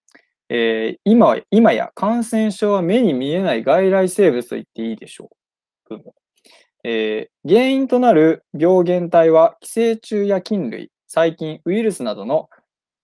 [0.48, 5.30] えー今は今や感染症は目に見えない外来生物と言っていいでしょ
[5.90, 5.96] う。
[6.88, 12.48] えー原因となる病原体は寄生虫や菌類、細菌、ウイルスなどの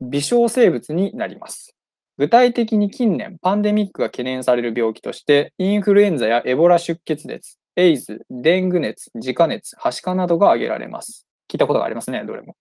[0.01, 1.77] 微小生物になります。
[2.19, 11.27] 具体的に近年、パンデミックが懸念される病気として、インフルエンザやエボラ出血熱、エイズ、デング熱、ジカ熱、はしかなどが挙げられます。
[11.49, 12.57] 聞いたことがありますね、どれも。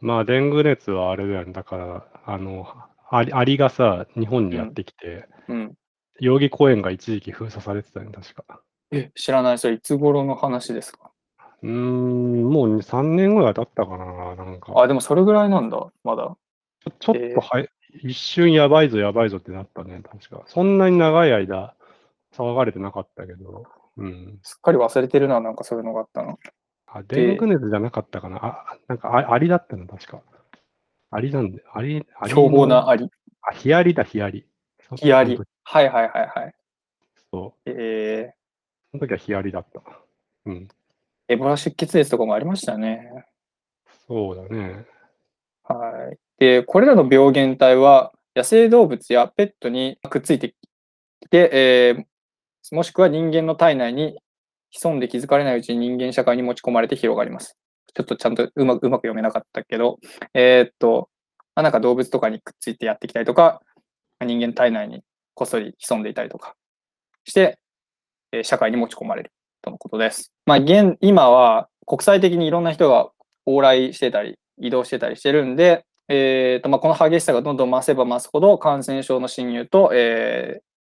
[0.00, 1.52] まあ、デング熱はあれだよね。
[1.52, 2.66] だから、あの、
[3.10, 5.74] アリがさ、日本にやってきて、うん。
[6.20, 8.60] 代々木公園が一時期封鎖されてたよね、確か。
[8.96, 9.58] え、知らない。
[9.58, 11.10] それいつ頃の話ですか？
[11.62, 14.72] うーん、もう3年ぐらい経ったかな、なんか。
[14.76, 15.90] あ、でもそれぐらいなんだ。
[16.04, 16.36] まだ。
[16.80, 17.66] ちょちょっとはや、
[18.02, 20.42] 一瞬やばいぞ、やばいぞってなったね、確か。
[20.46, 21.74] そんなに長い間、
[22.32, 23.64] 騒がれてなかったけど、
[23.96, 24.38] うん。
[24.42, 26.38] すっかり忘れてるな、なんかそういうのがあったの。
[26.86, 28.38] あ、デング熱じゃなかったかな。
[28.44, 30.20] あ、なんかあ、アリだったの、確か。
[31.10, 33.10] アリなんで、アリ、アリの凶暴なアリ。
[33.42, 34.46] あ、ヒアリだ、ヒアリ。
[34.96, 35.40] ヒアリ。
[35.62, 36.54] はいはいはいはい。
[37.30, 37.70] そう。
[37.70, 38.34] え
[38.94, 39.82] その時はヒアリだった。
[40.46, 40.54] うん。
[40.54, 40.68] ー、
[41.26, 43.24] エボラ出血熱とかもありましたね。
[44.06, 44.86] そうだね。
[45.64, 46.18] はい。
[46.38, 52.04] で、これらの病原体は野生動物やペットにくっついてきて、えー
[52.70, 54.18] もしくは人間の体内に
[54.70, 57.58] 潜んで気づかれないうちに人間社会に持ち込まれて広がります。
[57.94, 59.98] ちょっとちゃんとうまくうまく読めなかったけど、
[60.32, 61.10] えーっと、
[61.54, 63.60] まあなんか動物とかにくっついてやってきたりとか、
[64.24, 65.02] 人間体内に
[65.34, 66.54] こっそり潜んでいたりとか
[67.24, 67.63] して、えー
[68.42, 69.32] 社会に持ち込まれる
[69.62, 70.32] とのことです。
[70.46, 73.10] まあ、現今は国際的にいろんな人が
[73.46, 80.74] 往来してたり、移動してたりしてるんで、えーとまあ、この激しさがどんどん増せば増すほど感染症の侵入と、えー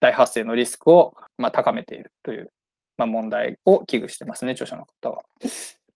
[0.00, 2.50] 大発生のリスクを、まあ、高めているという、
[2.96, 5.22] まあ、問題を危惧してますね、著者の方は。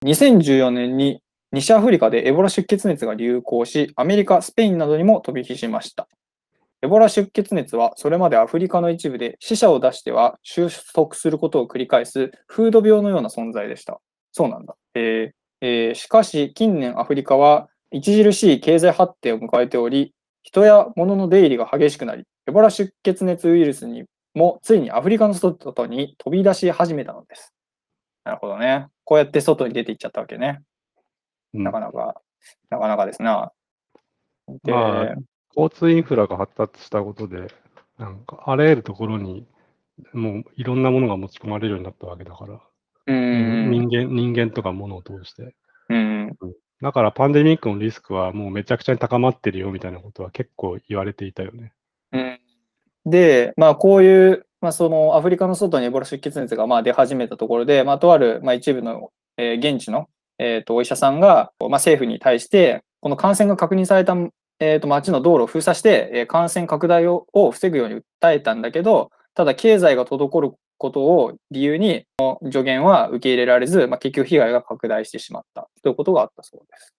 [0.05, 6.07] 2014年に西アフリカでエボラ出血熱が流行し、アメリカ、スペインなどにも飛び火しました。
[6.85, 13.99] エボラ出血熱はそれまでアフリカの一部で死者を出しては収束することを繰り返す風土病のような存在でした。
[14.31, 14.75] そうなんだ。
[14.93, 20.13] えーえーしかし近年アフリカは著しい経済発展を迎えており、
[20.43, 24.03] 人や物の出入りが激しくなり、エボラ出血熱ウイルスに
[24.35, 27.51] もついにアフリカの外に飛び出し始めたのです。
[28.25, 28.89] なるほどね。
[29.05, 30.61] こうやって外に出ていっちゃったわけね。
[31.55, 32.21] うんなかなか、
[32.69, 33.51] なかなかですな。
[34.63, 35.15] で、まあ
[35.55, 37.47] 交通インフラが発達したことで、
[37.97, 39.47] なんか、あらゆるところに、
[40.13, 42.59] もういろんなものが持ち込まれるようになったわけだから、
[43.07, 45.55] うん、人間、人間とか物を通して。
[45.89, 46.35] うん、
[46.81, 51.73] だからパンデミックのリスクはもうめちゃくちゃに高まってるよみたいなことは結構言われていたよね。
[52.11, 52.39] うん。
[53.05, 64.15] で、まあ、こういう、まあ、そのアフリカの外にエボラ出血熱がまあ出始めたところで、まあ、とある、まあ、一部の、えー現地の、えー、とお医者さんが、まあ、政府に対して、この感染が確認された、
[64.59, 72.05] えー、と町の道路を封鎖して、えー感染拡大をを防ぐように訴えたんだけど、ただ経済が滞ることを理由に、
[72.43, 76.93] 助言は受け入れられず、まあ、結局被害が拡大してしまったということがあったそうです。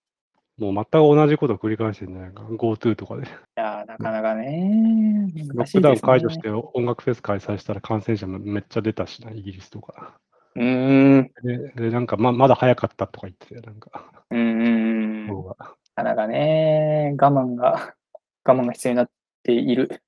[0.59, 2.43] もう全く同じことを繰り返してるんじゃないか。
[2.45, 3.25] GoTo とかで。
[3.25, 3.27] い
[3.57, 10.15] やーなかなかね、ロ難しいですねックダウン解除して音楽フェス開催したら感染者もめっちゃ出たしな、イギリスとか。
[10.55, 14.11] うーん、で、でなんかままだ早かったとか言ってたよ、なんか。
[14.31, 15.29] うんうんうん。
[15.29, 15.57] 方が。
[15.97, 17.94] なかなかね、我慢が、
[18.44, 19.11] 我慢が必要になっ
[19.42, 20.03] ている。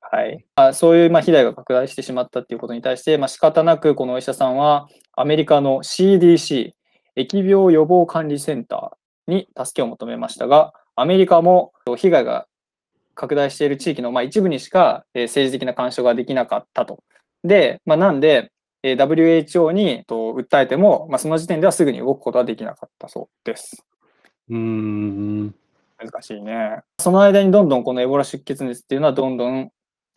[0.00, 0.44] はい。
[0.54, 6.74] あそういう、まあ、被害が拡大してしまったっていうことに対して、まあ、仕方なくこのお医者さんは、アメリカの CDC、
[7.16, 12.46] 疫病予防管理センターに助けを求めましたが、アメリカも被害が
[13.14, 17.02] 拡大している地域の、まあ、一部にしか、えー政治的な干渉ができなかったと。
[17.42, 18.52] で、まあ、なんで、
[18.84, 23.84] えー WHO にと訴えても、まあ、その時点ではすぐに動くことはできなかったそうです。
[24.52, 25.54] うーん。
[25.98, 26.80] 難しいね。
[26.98, 29.70] その間にどんどんこのエボラ出血熱っていうのはどんどん、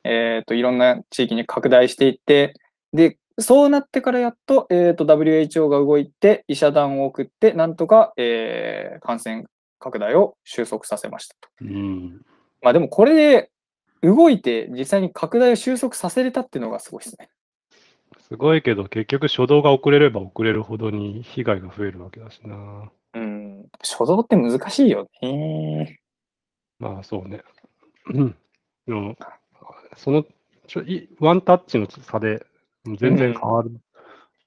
[0.04, 2.54] えー、といろんな地域に拡大していって、
[2.94, 9.46] で、そうなってからやっと,、えー、と WHO が動いて医者団を送って、なんとか、えー感染
[9.80, 11.50] 拡大を収束させましたと。
[11.62, 12.22] うん。
[12.62, 13.52] まあでもこれで
[14.02, 17.30] 動いて実際に拡大を収束させれたっていうのがすごいですね。
[18.28, 22.92] すごいけど、結局初動が遅れれば遅れるほどに被害が増えるわけだしな。
[23.66, 23.70] うん。
[23.82, 26.00] 初動って難しいよね。
[26.80, 27.42] まあそうね。
[28.14, 28.36] うん。
[28.88, 29.16] でも、
[29.98, 30.26] その
[30.68, 32.46] ちょいワンタッチの差で
[32.98, 33.72] 全然変わる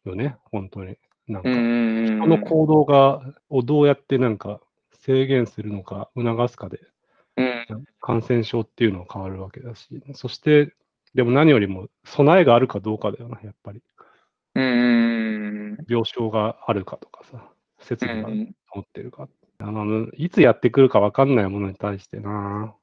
[0.05, 0.97] よね、本当に。
[1.29, 2.17] なんか、うんうんうん。
[2.19, 4.61] 人の行動がをどうやってなんか
[4.93, 6.81] 制限するのか、促すかで、
[7.37, 7.67] うん
[8.01, 10.75] 感染症っていうのは変わるわけだし、そして、
[11.15, 13.83] でも何よりも備えがあるかどうかだよな、やっぱり。
[14.55, 17.51] うんうん病床があるかとかさ、
[17.81, 18.11] 設うん。
[18.11, 19.29] 備がうん持ってるか。
[19.61, 22.75] あのいつやってくるか分かんないものに対してな、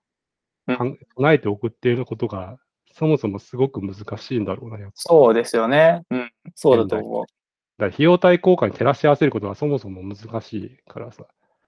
[0.68, 2.58] うんかん備えておくっていうことが、
[2.94, 4.94] そもそもすごく難しいんだろうな、やっぱ。
[4.96, 6.04] そうですよね。
[6.10, 6.32] うん。
[6.56, 7.22] そうだと思う。
[7.22, 7.32] だか
[7.78, 11.26] ら費用対効果に照らし合わせることがそもそも難しいからさ、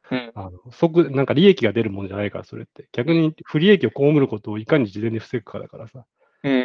[0.10, 2.88] うんあの即、なんか利益が出るもんじゃないから、それって。
[2.94, 6.06] 逆に不利益を被ることをいかに事前に防ぐかだからさ、
[6.44, 6.56] うんう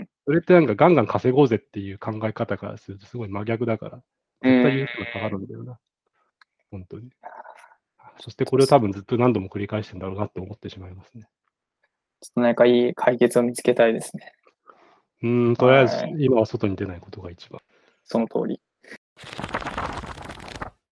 [0.00, 4.02] んそれってなんかガンガン稼ごうぜっていう考え方からするとすごい真逆だから、
[4.42, 4.62] うん。
[4.62, 5.78] 絶対優秀が下がるんだよな。
[6.74, 7.10] 本当に。
[8.18, 11.22] そしてこれを多分ずっと何度も繰り返してるんだろうなって思ってしまいますね。
[12.20, 14.32] ちょっと何かいい解決を見つけたいですね。
[15.22, 17.60] うーん、とりあえずはい今は外に出ないことが一番。
[18.04, 18.60] その通り。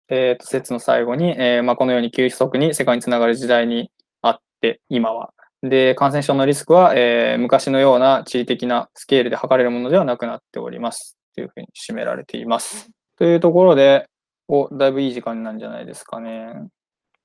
[0.08, 3.90] えっ、と、説の最後に、えーまあ、このように急速に世界につながる時代に
[4.22, 5.32] あって、今は。
[5.62, 11.16] で、感染症のリスクは、えー昔のような地理的なスケールで測れるものではなくなっております。
[11.34, 12.90] というふうに締められています。
[13.18, 14.08] というところで、
[14.48, 16.54] お、だいぶいい時間なんじゃないですかね。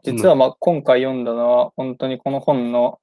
[0.04, 3.00] 実は、まあ、今回読んだのは、本当にこの本の、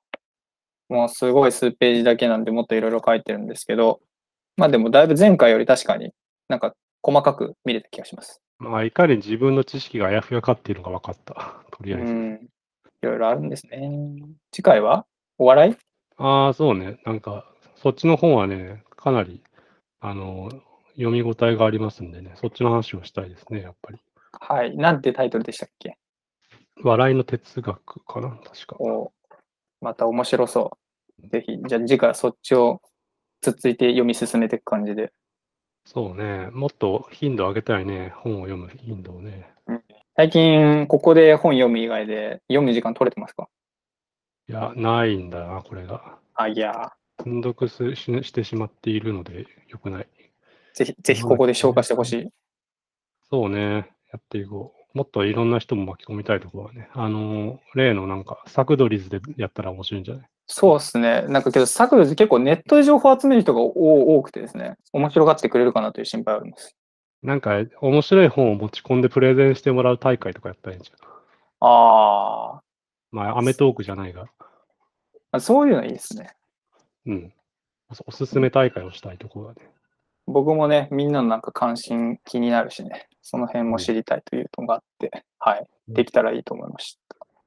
[0.90, 4.00] もうすごい数ページだけなんで、もっといろいろ書いてるんですけど、
[4.56, 6.12] まあでもだいぶ前回より確かに
[6.48, 8.42] なんか細かく見れた気がします。
[8.58, 11.62] まあ、いかに自分の知識があやふやかっていうのが分かった。
[11.72, 12.12] とりあえず。
[12.12, 12.48] うん。
[13.02, 13.90] いろいろあるんですね。
[14.52, 15.06] 次回は？
[15.38, 15.76] お笑い？
[16.18, 16.98] ああ、そうね。
[17.06, 17.46] なんか、
[17.76, 19.42] そっちの本はね、かなり、
[20.00, 20.50] あの、
[20.96, 23.98] 読み応えがありますんでね、そっちの話をしたいですね、やっぱり。
[24.32, 24.76] はい。
[24.76, 25.96] なんてタイトルでしたっけ？
[26.82, 28.76] 笑いの哲学かな、確か。
[28.78, 29.12] お
[29.80, 30.78] また面白そ
[31.22, 31.28] う。
[31.28, 32.80] ぜひ、じゃあ次回はそっちを
[33.40, 35.12] つっついて読み進めていく感じで。
[35.84, 36.48] そうね。
[36.52, 38.12] もっと頻度上げたいね。
[38.16, 39.52] 本を読む頻度をね。
[40.16, 43.48] 最近、ここで本読む以外で読む時間取れてますか？
[44.48, 46.18] いや、ないんだな、これが。
[46.34, 46.92] あ、いや
[47.24, 50.08] 積読すししてしまっているので、よくない。
[50.74, 52.28] ー、ぜひ、ぜひここで消化してほしい。
[53.30, 53.90] そうね。
[54.12, 54.80] やっていこう。
[54.98, 56.88] もっといろんな人も巻き込みたいところはね。
[56.94, 60.26] あの、例のなんか、サクドリズでやったら面白いんじゃない？
[60.48, 61.22] そうですね。
[61.28, 66.76] なんかけど、サクルズ結構ネットで情報を集める人が多多くてですね、面白がってくれるかなという心配はあります。
[67.22, 71.08] なんか、面白い本を持ち込んでプレゼンしてもらう大会とかやったらいいんじゃん。
[71.60, 72.60] あ
[73.12, 74.26] まあ、アメトークじゃないが。
[75.30, 76.34] あ、そういうのいいですね。
[77.06, 77.32] うん。
[77.90, 79.70] おおすすめ大会をしたいところだね。
[80.26, 86.98] 僕もね、みんなのなんか関心気になるしね、その辺も知りたいというのがあって、はい、できたらいいと思いまし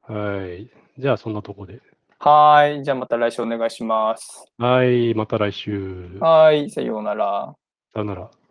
[0.03, 0.69] はい。
[0.97, 1.81] じゃあ、そんなとこで。
[2.19, 2.29] た。
[2.29, 4.45] はーい、じゃあまた来週お願いします。
[4.57, 5.13] はい。
[5.13, 6.17] また来週。
[6.19, 7.55] はーい、さようなら。
[7.93, 8.42] さよなら。